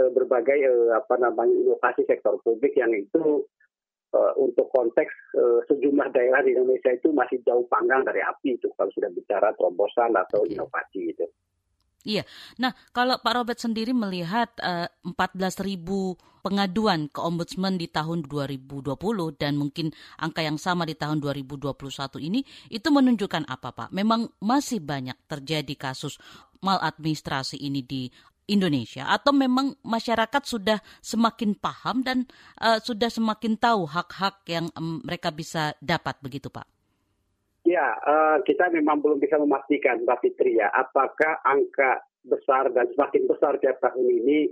[0.00, 3.46] uh, berbagai uh, apa namanya inovasi sektor publik yang itu
[4.40, 5.12] untuk konteks
[5.68, 10.16] sejumlah daerah di Indonesia itu masih jauh panggang dari api itu kalau sudah bicara terobosan
[10.16, 11.28] atau inovasi itu.
[12.06, 12.22] Iya.
[12.62, 16.14] Nah, kalau Pak Robert sendiri melihat uh, 14 ribu
[16.46, 18.94] pengaduan ke Ombudsman di tahun 2020
[19.34, 19.90] dan mungkin
[20.22, 21.74] angka yang sama di tahun 2021
[22.22, 23.88] ini, itu menunjukkan apa Pak?
[23.90, 26.22] Memang masih banyak terjadi kasus
[26.62, 28.06] maladministrasi ini di
[28.48, 32.24] Indonesia atau memang masyarakat sudah semakin paham dan
[32.64, 36.77] uh, sudah semakin tahu hak-hak yang um, mereka bisa dapat begitu Pak?
[37.68, 43.28] Ya, uh, kita memang belum bisa memastikan Mbak Fitri ya, apakah angka besar dan semakin
[43.28, 44.48] besar tiap tahun ini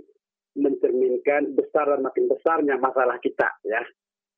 [0.53, 3.81] mencerminkan besar dan makin besarnya masalah kita ya.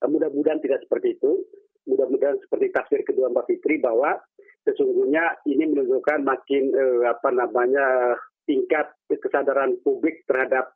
[0.07, 1.43] Mudah-mudahan tidak seperti itu.
[1.91, 4.15] Mudah-mudahan seperti tafsir kedua Mbak Fitri bahwa
[4.63, 8.15] sesungguhnya ini menunjukkan makin uh, apa namanya
[8.47, 10.71] tingkat kesadaran publik terhadap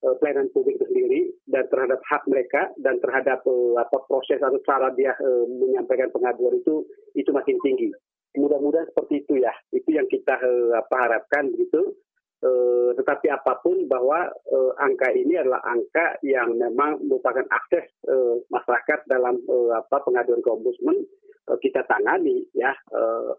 [0.00, 4.88] pelayanan publik itu sendiri dan terhadap hak mereka dan terhadap uh, apa proses atau cara
[4.96, 7.92] dia uh, menyampaikan pengaduan itu itu makin tinggi.
[8.38, 9.52] Mudah-mudahan seperti itu ya.
[9.74, 11.92] Itu yang kita uh, apa harapkan begitu.
[12.40, 18.40] Uh, tetapi apa pun bahwa uh, angka ini adalah angka yang memang merupakan akses uh,
[18.48, 21.04] masyarakat dalam uh, apa pengaduan ke ombudsman
[21.52, 23.36] uh, kita tangani ya uh,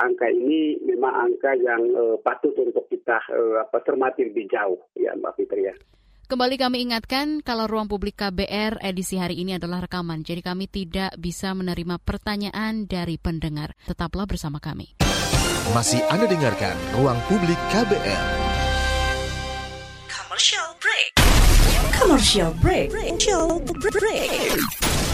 [0.00, 5.12] angka ini memang angka yang uh, patut untuk kita uh, apa, cermati lebih jauh ya
[5.16, 5.74] Mbak Fitri ya.
[6.24, 11.12] Kembali kami ingatkan kalau ruang publik KBR edisi hari ini adalah rekaman, jadi kami tidak
[11.20, 13.76] bisa menerima pertanyaan dari pendengar.
[13.84, 14.96] Tetaplah bersama kami.
[15.76, 18.24] Masih Anda dengarkan Ruang Publik KBR.
[20.08, 21.08] Commercial break.
[21.92, 22.88] Commercial break.
[22.92, 25.13] Commercial break.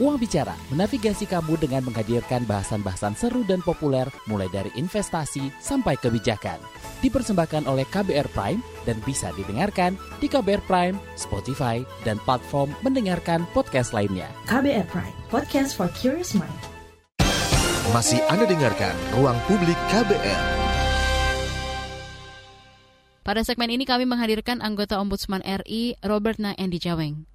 [0.00, 6.56] Uang Bicara menavigasi kamu dengan menghadirkan bahasan-bahasan seru dan populer mulai dari investasi sampai kebijakan.
[7.04, 13.92] Dipersembahkan oleh KBR Prime dan bisa didengarkan di KBR Prime, Spotify, dan platform mendengarkan podcast
[13.92, 14.32] lainnya.
[14.48, 16.62] KBR Prime, podcast for curious mind.
[17.92, 20.42] Masih Anda dengarkan Ruang Publik KBR.
[23.22, 27.31] Pada segmen ini kami menghadirkan anggota Ombudsman RI Robert Naendi Jaweng.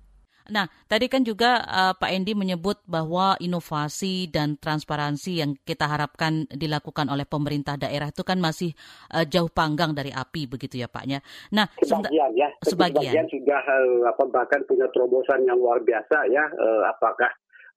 [0.49, 6.47] Nah, tadi kan juga uh, Pak Endi menyebut bahwa inovasi dan transparansi yang kita harapkan
[6.47, 8.71] dilakukan oleh pemerintah daerah itu kan masih
[9.11, 11.19] uh, jauh panggang dari api begitu ya Paknya.
[11.51, 16.43] Nah, sebagian ya, sebagian, sebagian sudah uh, apa bahkan punya terobosan yang luar biasa ya,
[16.47, 17.31] uh, apakah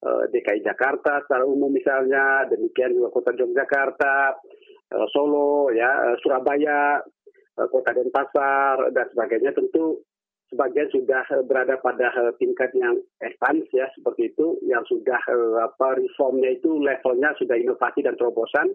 [0.04, 4.38] uh, DKI Jakarta secara umum misalnya, demikian juga Kota Yogyakarta,
[4.94, 7.00] uh, Solo ya, uh, Surabaya,
[7.58, 9.52] uh, Kota Denpasar dan sebagainya.
[9.52, 10.00] Tentu
[10.50, 15.64] sebagian sudah uh, berada pada uh, tingkat yang advance ya seperti itu yang sudah uh,
[15.64, 18.74] apa reformnya itu levelnya sudah inovasi dan terobosan.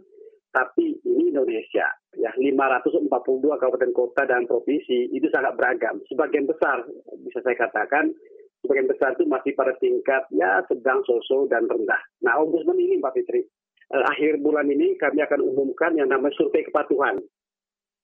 [0.55, 1.84] Tapi ini Indonesia
[2.15, 3.11] ya 542
[3.59, 5.99] kabupaten kota dan provinsi itu sangat beragam.
[6.07, 6.80] Sebagian besar
[7.28, 8.15] bisa saya katakan
[8.63, 11.99] sebagian besar itu masih pada tingkat ya sedang sosok dan rendah.
[12.23, 13.43] Nah ombudsman ini Mbak Fitri
[13.91, 17.19] akhir bulan ini kami akan umumkan yang namanya survei kepatuhan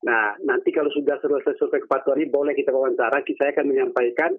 [0.02, 3.22] Nah, nanti kalau sudah selesai survei kepatuhan ini, boleh kita wawancara.
[3.38, 4.34] Saya akan menyampaikan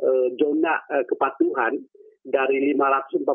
[0.00, 1.76] uh, zona uh, kepatuhan
[2.24, 3.26] dari 542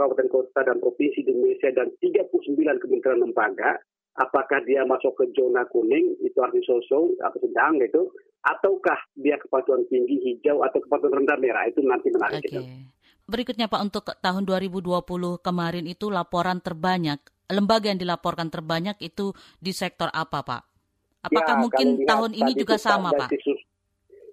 [0.00, 3.78] kabupaten kota dan provinsi di Indonesia dan 39 kementerian lembaga.
[4.10, 8.10] Apakah dia masuk ke zona kuning, itu arti sosok atau sedang gitu,
[8.42, 12.42] ataukah dia kepatuhan tinggi hijau atau kepatuhan rendah merah, itu nanti menarik.
[12.42, 12.58] Okay.
[12.58, 12.60] Gitu.
[13.30, 15.06] Berikutnya Pak, untuk tahun 2020
[15.38, 17.22] kemarin itu laporan terbanyak,
[17.54, 19.30] lembaga yang dilaporkan terbanyak itu
[19.62, 20.69] di sektor apa Pak?
[21.20, 23.28] Apakah ya, mungkin tahun ini juga sama, Pak?
[23.28, 23.52] Sisi,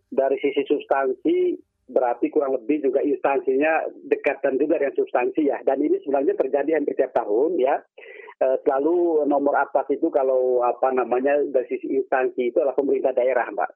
[0.07, 1.35] dari sisi substansi
[1.87, 5.59] berarti kurang lebih juga instansinya dekatan juga dengan substansi ya.
[5.63, 7.79] Dan ini sebenarnya terjadi hampir tiap tahun ya.
[8.37, 13.47] E, selalu nomor atas itu kalau apa namanya dari sisi instansi itu adalah pemerintah daerah,
[13.51, 13.71] Mbak.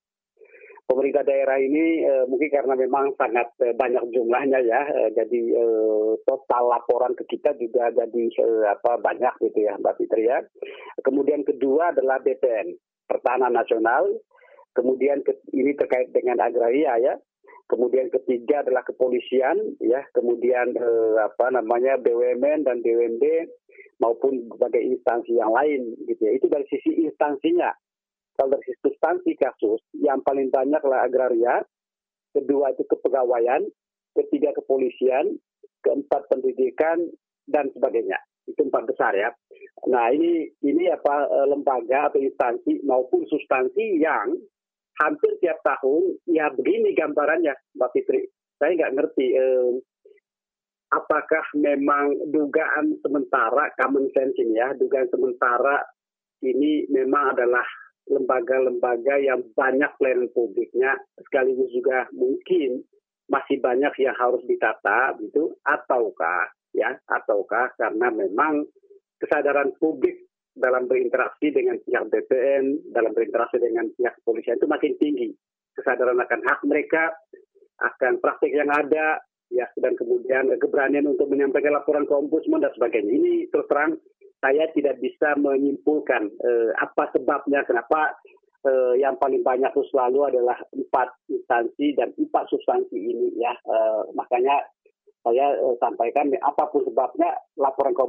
[0.91, 5.65] Pemerintah daerah ini e, mungkin karena memang sangat e, banyak jumlahnya ya, e, jadi e,
[6.27, 10.43] total laporan ke kita juga jadi e, apa banyak gitu ya, Mbak Fitri ya.
[10.99, 12.75] Kemudian kedua adalah BPN
[13.11, 14.07] pertahanan nasional,
[14.71, 17.13] kemudian ke, ini terkait dengan agraria ya,
[17.67, 23.51] kemudian ketiga adalah kepolisian ya, kemudian eh, apa namanya BUMN dan BUMD
[23.99, 26.31] maupun berbagai instansi yang lain gitu ya.
[26.39, 27.75] Itu dari sisi instansinya.
[28.39, 31.61] Kalau dari substansi kasus, yang paling banyak adalah agraria,
[32.31, 33.67] kedua itu kepegawaian,
[34.15, 35.35] ketiga kepolisian,
[35.83, 37.11] keempat pendidikan,
[37.51, 38.17] dan sebagainya.
[38.47, 39.29] Itu empat besar ya.
[39.89, 44.37] Nah ini ini apa eh, lembaga atau instansi maupun substansi yang
[45.01, 48.21] hampir tiap tahun ya begini gambarannya Mbak Fitri.
[48.61, 49.71] Saya nggak ngerti eh,
[50.91, 55.81] apakah memang dugaan sementara common sense ini ya dugaan sementara
[56.43, 57.63] ini memang adalah
[58.11, 62.83] lembaga-lembaga yang banyak pelayanan publiknya sekaligus juga mungkin
[63.31, 68.65] masih banyak yang harus ditata gitu ataukah ya ataukah karena memang
[69.19, 75.29] kesadaran publik dalam berinteraksi dengan pihak BPN dalam berinteraksi dengan pihak kepolisian itu makin tinggi.
[75.71, 77.15] Kesadaran akan hak mereka
[77.79, 83.11] akan praktik yang ada ya dan kemudian keberanian untuk menyampaikan laporan ke ombudsman dan sebagainya.
[83.11, 83.95] Ini terus terang
[84.41, 88.15] saya tidak bisa menyimpulkan eh, apa sebabnya kenapa
[88.67, 93.53] eh, yang paling banyak itu selalu adalah empat instansi dan empat substansi ini ya.
[93.53, 94.65] Eh, makanya
[95.21, 98.03] saya eh, sampaikan apa pun sebabnya laporan ke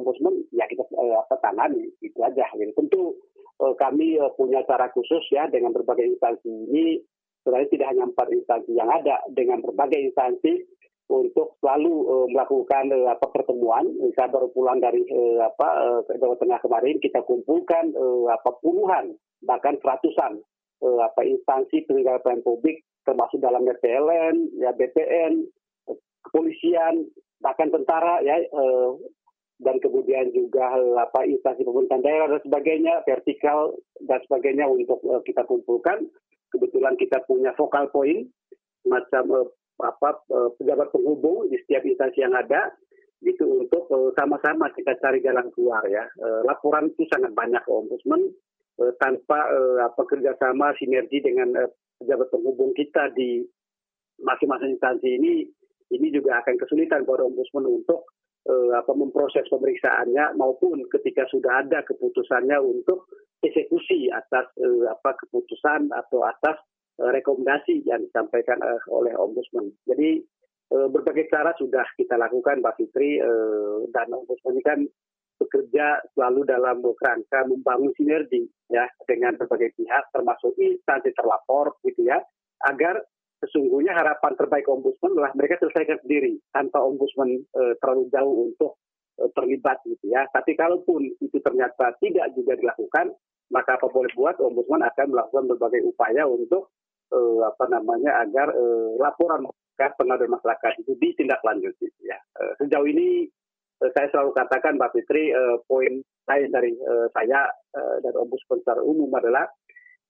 [0.56, 3.16] ya kita eh, tangani itu aja jadi tentu
[3.60, 7.00] eh, kami eh, punya cara khusus ya dengan berbagai instansi ini
[7.42, 10.62] sebenarnya tidak hanya empat instansi yang ada dengan berbagai instansi
[11.12, 13.84] untuk selalu uh, melakukan uh, apa pertemuan.
[14.16, 15.68] Saya baru pulang dari uh, apa
[16.00, 19.12] uh, Jawa Tengah kemarin kita kumpulkan uh, apa puluhan
[19.44, 20.40] bahkan seratusan
[20.80, 25.42] uh, apa instansi penyelenggara publik termasuk dalamnya PLN, ya BPN,
[26.32, 27.12] kepolisian,
[27.44, 28.96] bahkan tentara ya uh,
[29.60, 35.44] dan kemudian juga apa instansi pemerintahan daerah dan sebagainya vertikal dan sebagainya untuk uh, kita
[35.44, 36.08] kumpulkan.
[36.48, 38.28] Kebetulan kita punya focal point
[38.84, 39.48] macam uh,
[39.82, 42.70] apa eh, pejabat penghubung di setiap instansi yang ada
[43.22, 46.04] gitu untuk eh, sama-sama kita cari jalan keluar ya.
[46.06, 48.30] Eh, laporan itu sangat banyak ombudsman
[48.98, 49.52] tanpa
[49.84, 51.54] apa kerjasama sinergi dengan
[52.00, 53.44] pejabat penghubung kita di
[54.16, 55.44] masing-masing instansi ini
[55.92, 58.08] ini juga akan kesulitan pada ombudsman untuk
[58.74, 63.06] apa memproses pemeriksaannya maupun ketika sudah ada keputusannya untuk
[63.38, 64.50] eksekusi atas
[64.90, 66.58] apa keputusan atau atas
[67.00, 68.60] Eh, rekomendasi yang disampaikan
[68.92, 69.72] oleh ombudsman.
[69.88, 70.20] Jadi
[70.72, 73.20] berbagai cara sudah kita lakukan, Mbak Fitri,
[73.92, 74.80] dan ombudsman ini kan
[75.36, 82.24] bekerja selalu dalam kerangka membangun sinergi ya dengan berbagai pihak, termasuk instansi terlapor, gitu ya,
[82.64, 83.04] agar
[83.42, 88.78] sesungguhnya harapan terbaik ombudsman adalah mereka selesaikan sendiri tanpa ombudsman uh, terlalu jauh untuk
[89.18, 90.22] uh, terlibat gitu ya.
[90.30, 93.10] Tapi kalaupun itu ternyata tidak juga dilakukan,
[93.50, 96.70] maka apa boleh buat ombudsman akan melakukan berbagai upaya untuk
[97.12, 103.28] uh, apa namanya agar uh, laporan masyarakat pengaduan masyarakat itu ditindaklanjuti ya uh, sejauh ini
[103.84, 108.64] uh, saya selalu katakan Mbak Fitri uh, poin lain dari uh, saya uh, dan ombudsman
[108.64, 109.44] secara umum adalah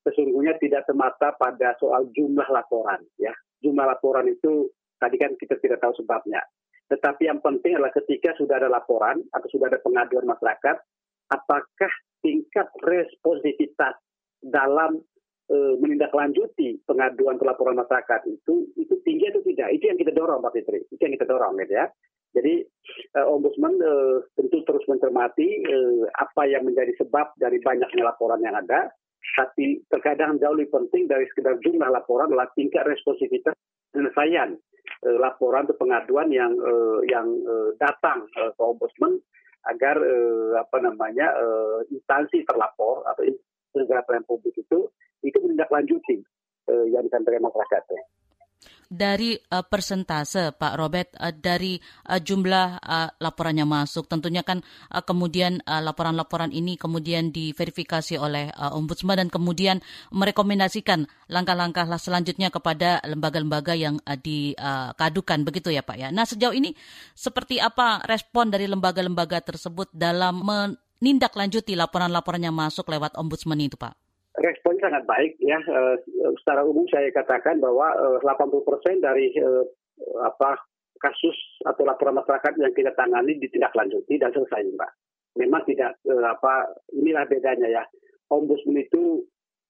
[0.02, 3.32] sesungguhnya tidak semata pada soal jumlah laporan ya.
[3.62, 6.42] Jumlah laporan itu tadi kan kita tidak tahu sebabnya.
[6.90, 10.76] Tetapi yang penting adalah ketika sudah ada laporan atau sudah ada pengaduan masyarakat
[11.32, 13.96] apakah tingkat responsivitas
[14.44, 15.00] dalam
[15.48, 19.68] e, menindaklanjuti pengaduan pelaporan masyarakat itu itu tinggi atau tidak?
[19.72, 20.84] Itu yang kita dorong Pak Fitri.
[20.92, 21.86] Itu yang kita dorong gitu ya.
[22.32, 22.54] Jadi
[23.16, 23.92] e, ombudsman e,
[24.36, 25.76] tentu terus mencermati e,
[26.12, 28.92] apa yang menjadi sebab dari banyaknya laporan yang ada
[29.32, 33.56] tapi terkadang jauh lebih penting dari sekedar jumlah laporan adalah tingkat responsivitas
[33.92, 34.56] penyelesaian
[35.04, 36.72] e, laporan atau pengaduan yang e,
[37.08, 39.16] yang e, datang e, ke ombudsman
[39.72, 40.16] agar e,
[40.60, 41.46] apa namanya e,
[41.96, 44.88] instansi terlapor atau instansi publik itu
[45.22, 46.18] itu menindaklanjuti
[46.68, 47.82] uh, yang disampaikan masyarakat.
[48.92, 51.80] Dari uh, persentase Pak Robert uh, dari
[52.12, 54.60] uh, jumlah uh, laporan masuk tentunya kan
[54.92, 59.80] uh, kemudian laporan-laporan uh, ini kemudian diverifikasi oleh uh, ombudsman dan kemudian
[60.12, 66.08] merekomendasikan langkah-langkah selanjutnya kepada lembaga-lembaga yang uh, dikadukan begitu ya Pak ya.
[66.12, 66.76] Nah sejauh ini
[67.16, 74.01] seperti apa respon dari lembaga-lembaga tersebut dalam menindaklanjuti laporan-laporan yang masuk lewat ombudsman itu Pak?
[74.40, 75.60] Respon sangat baik ya.
[75.68, 75.96] Uh,
[76.40, 79.64] secara umum saya katakan bahwa uh, 80% dari uh,
[80.24, 80.56] apa
[80.96, 84.90] kasus atau laporan masyarakat yang kita tangani ditindaklanjuti dan selesai, Mbak.
[85.42, 87.84] Memang tidak uh, apa inilah bedanya ya.
[88.32, 89.20] Ombudsman itu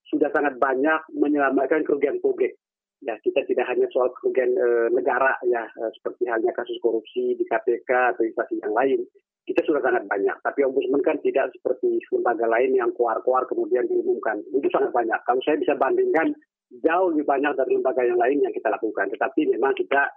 [0.06, 2.54] sudah sangat banyak menyelamatkan kerugian publik.
[3.02, 7.42] Ya, kita tidak hanya soal kerugian e, negara ya, e, seperti halnya kasus korupsi di
[7.42, 9.02] KPK atau instansi yang lain
[9.46, 10.36] kita sudah sangat banyak.
[10.42, 14.38] Tapi ombudsman kan tidak seperti lembaga lain yang keluar-keluar kemudian diumumkan.
[14.54, 15.18] Itu sangat banyak.
[15.26, 16.34] Kalau saya bisa bandingkan
[16.80, 19.10] jauh lebih banyak dari lembaga yang lain yang kita lakukan.
[19.10, 20.08] Tetapi memang kita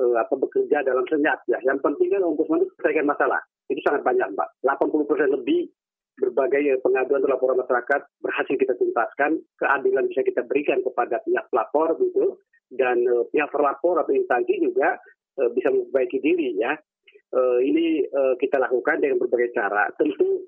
[0.00, 1.60] uh, apa bekerja dalam senyap ya.
[1.60, 3.40] Yang penting kan ombudsman itu selesaikan masalah.
[3.68, 4.48] Itu sangat banyak, Mbak.
[4.64, 5.68] 80% lebih
[6.20, 11.96] berbagai pengaduan atau laporan masyarakat berhasil kita tuntaskan, keadilan bisa kita berikan kepada pihak pelapor
[11.98, 12.36] gitu,
[12.72, 15.00] dan uh, pihak terlapor atau instansi juga
[15.40, 16.76] uh, bisa memperbaiki diri ya.
[17.32, 19.88] Uh, ini uh, kita lakukan dengan berbagai cara.
[19.96, 20.44] Tentu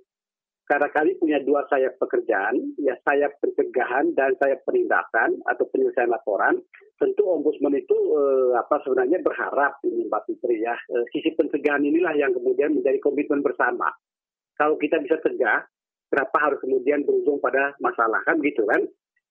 [0.65, 6.61] karena kami punya dua sayap pekerjaan, ya sayap pencegahan dan sayap penindakan atau penyelesaian laporan.
[7.01, 12.17] Tentu ombudsman itu uh, apa sebenarnya berharap ini Mbak Fitri ya, uh, sisi pencegahan inilah
[12.17, 13.89] yang kemudian menjadi komitmen bersama
[14.55, 15.67] kalau kita bisa cegah,
[16.11, 18.83] kenapa harus kemudian berujung pada masalah kan gitu kan?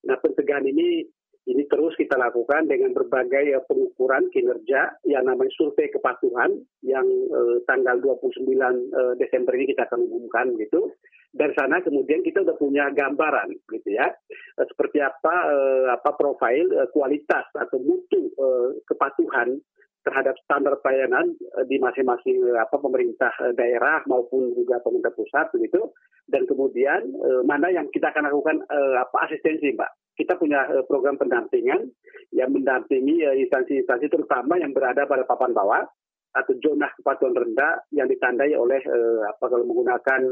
[0.04, 1.08] Nah pencegahan ini
[1.44, 7.60] ini terus kita lakukan dengan berbagai uh, pengukuran kinerja yang namanya survei kepatuhan yang uh,
[7.68, 10.96] tanggal 29 uh, Desember ini kita akan umumkan gitu.
[11.34, 16.72] Dari sana kemudian kita sudah punya gambaran gitu ya uh, seperti apa uh, apa profil
[16.80, 19.60] uh, kualitas atau mutu uh, kepatuhan
[20.04, 25.49] terhadap standar pelayanan eh, di masing-masing eh, apa pemerintah eh, daerah maupun juga pemerintah pusat
[25.56, 25.89] begitu.
[26.24, 27.04] Dan kemudian
[27.43, 28.64] mana yang kita akan lakukan
[28.95, 30.16] apa asistensi mbak?
[30.16, 31.84] Kita punya program pendampingan
[32.32, 35.84] yang mendampingi instansi-instansi terutama yang berada pada papan bawah
[36.32, 38.80] atau zona kepatuhan rendah yang ditandai oleh
[39.28, 40.32] apa kalau menggunakan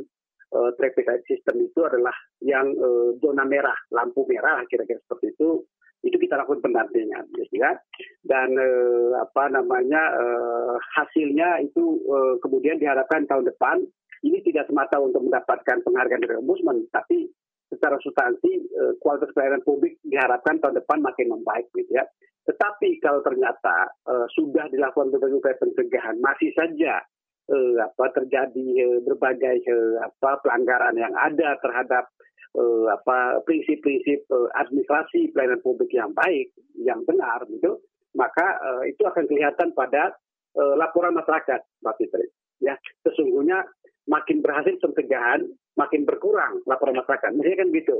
[0.80, 2.72] traffic system itu adalah yang
[3.20, 5.60] zona merah lampu merah kira-kira seperti itu
[6.02, 7.78] itu kita lakukan pendampingan gitu ya
[8.26, 13.86] dan eh, apa namanya eh, hasilnya itu eh, kemudian diharapkan tahun depan
[14.22, 17.30] ini tidak semata untuk mendapatkan penghargaan dari ombudsman tapi
[17.72, 22.04] secara substansi eh, kualitas pelayanan publik diharapkan tahun depan makin membaik gitu ya.
[22.44, 27.00] Tetapi kalau ternyata eh, sudah dilakukan berbagai upaya pencegahan masih saja
[27.48, 32.12] eh, apa terjadi eh, berbagai eh, apa pelanggaran yang ada terhadap
[32.58, 37.80] uh, apa prinsip-prinsip uh, administrasi pelayanan publik yang baik, yang benar gitu,
[38.16, 40.16] maka uh, itu akan kelihatan pada
[40.60, 42.28] uh, laporan masyarakat, Mbak Fitri.
[42.62, 42.78] Ya,
[43.08, 43.66] sesungguhnya
[44.06, 45.48] makin berhasil pencegahan,
[45.80, 47.32] makin berkurang laporan masyarakat.
[47.34, 47.98] Misalnya kan gitu.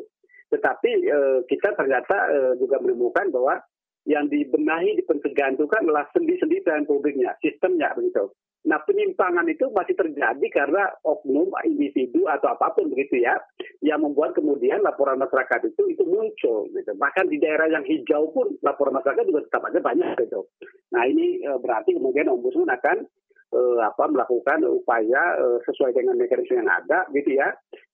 [0.52, 3.64] Tetapi uh, kita ternyata uh, juga menemukan bahwa
[4.10, 8.34] yang dibenahi di pencegahan itu kan adalah sendi-sendi pelayanan publiknya, sistemnya begitu.
[8.62, 13.34] Nah penyimpangan itu masih terjadi karena oknum individu atau apa pun begitu ya,
[13.82, 16.70] yang membuat kemudian laporan masyarakat itu itu muncul.
[16.70, 16.94] Gitu.
[16.94, 20.46] Bahkan di daerah yang hijau pun laporan masyarakat juga tetap aja banyak gitu.
[20.94, 23.02] Nah ini e, berarti kemudian ombudsman akan
[23.50, 27.50] e, apa melakukan upaya e, sesuai dengan mekanisme yang ada gitu ya,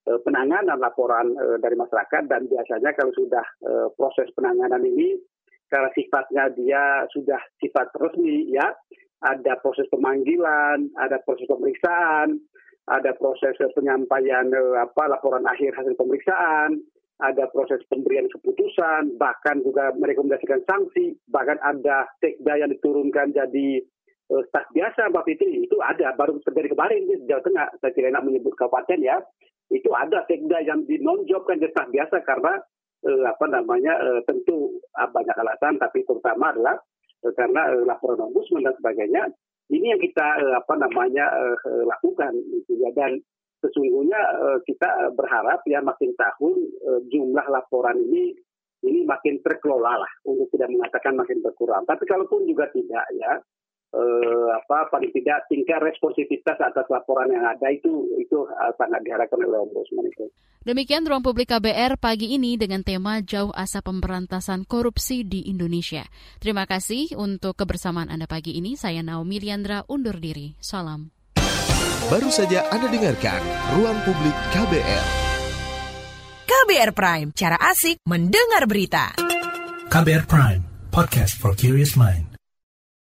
[0.08, 3.44] penanganan laporan dari masyarakat dan biasanya kalau sudah
[4.00, 5.20] proses penanganan ini
[5.68, 8.68] karena sifatnya dia sudah sifat resmi ya.
[9.18, 12.38] Ada proses pemanggilan, ada proses pemeriksaan,
[12.86, 16.78] ada proses penyampaian eh, apa laporan akhir hasil pemeriksaan,
[17.18, 23.82] ada proses pemberian keputusan, bahkan juga merekomendasikan sanksi, bahkan ada sekda yang diturunkan jadi
[24.30, 28.14] uh, staf biasa Mbak Fitri, itu ada, baru terjadi kemarin di Jawa Tengah, saya tidak
[28.14, 29.18] enak menyebut kabupaten ya,
[29.74, 32.62] itu ada sekda yang dinonjobkan jadi staf biasa karena
[33.06, 36.78] uh, apa namanya uh, tentu uh, banyak alasan, tapi terutama adalah
[37.26, 39.24] Eh, karena uh, laporan ombudsman dan sebagainya
[39.74, 42.94] ini yang kita uh, apa namanya uh, lakukan gitu ya.
[42.94, 43.18] Dan
[43.66, 48.38] sesungguhnya uh, kita berharap ya makin tahun uh, jumlah laporan ini
[48.86, 51.82] ini makin terkelola lah untuk tidak mengatakan makin berkurang.
[51.90, 53.42] Tapi kalaupun juga tidak ya
[53.94, 59.60] eh, apa paling tidak tingkat responsivitas atas laporan yang ada itu itu sangat diharapkan oleh
[59.64, 60.28] ombudsman itu.
[60.68, 66.04] Demikian ruang publik KBR pagi ini dengan tema jauh asa pemberantasan korupsi di Indonesia.
[66.44, 68.76] Terima kasih untuk kebersamaan Anda pagi ini.
[68.76, 70.60] Saya Naomi Liandra undur diri.
[70.60, 71.16] Salam.
[72.12, 73.40] Baru saja Anda dengarkan
[73.80, 75.06] Ruang Publik KBR.
[76.48, 79.16] KBR Prime, cara asik mendengar berita.
[79.88, 82.37] KBR Prime, podcast for curious mind.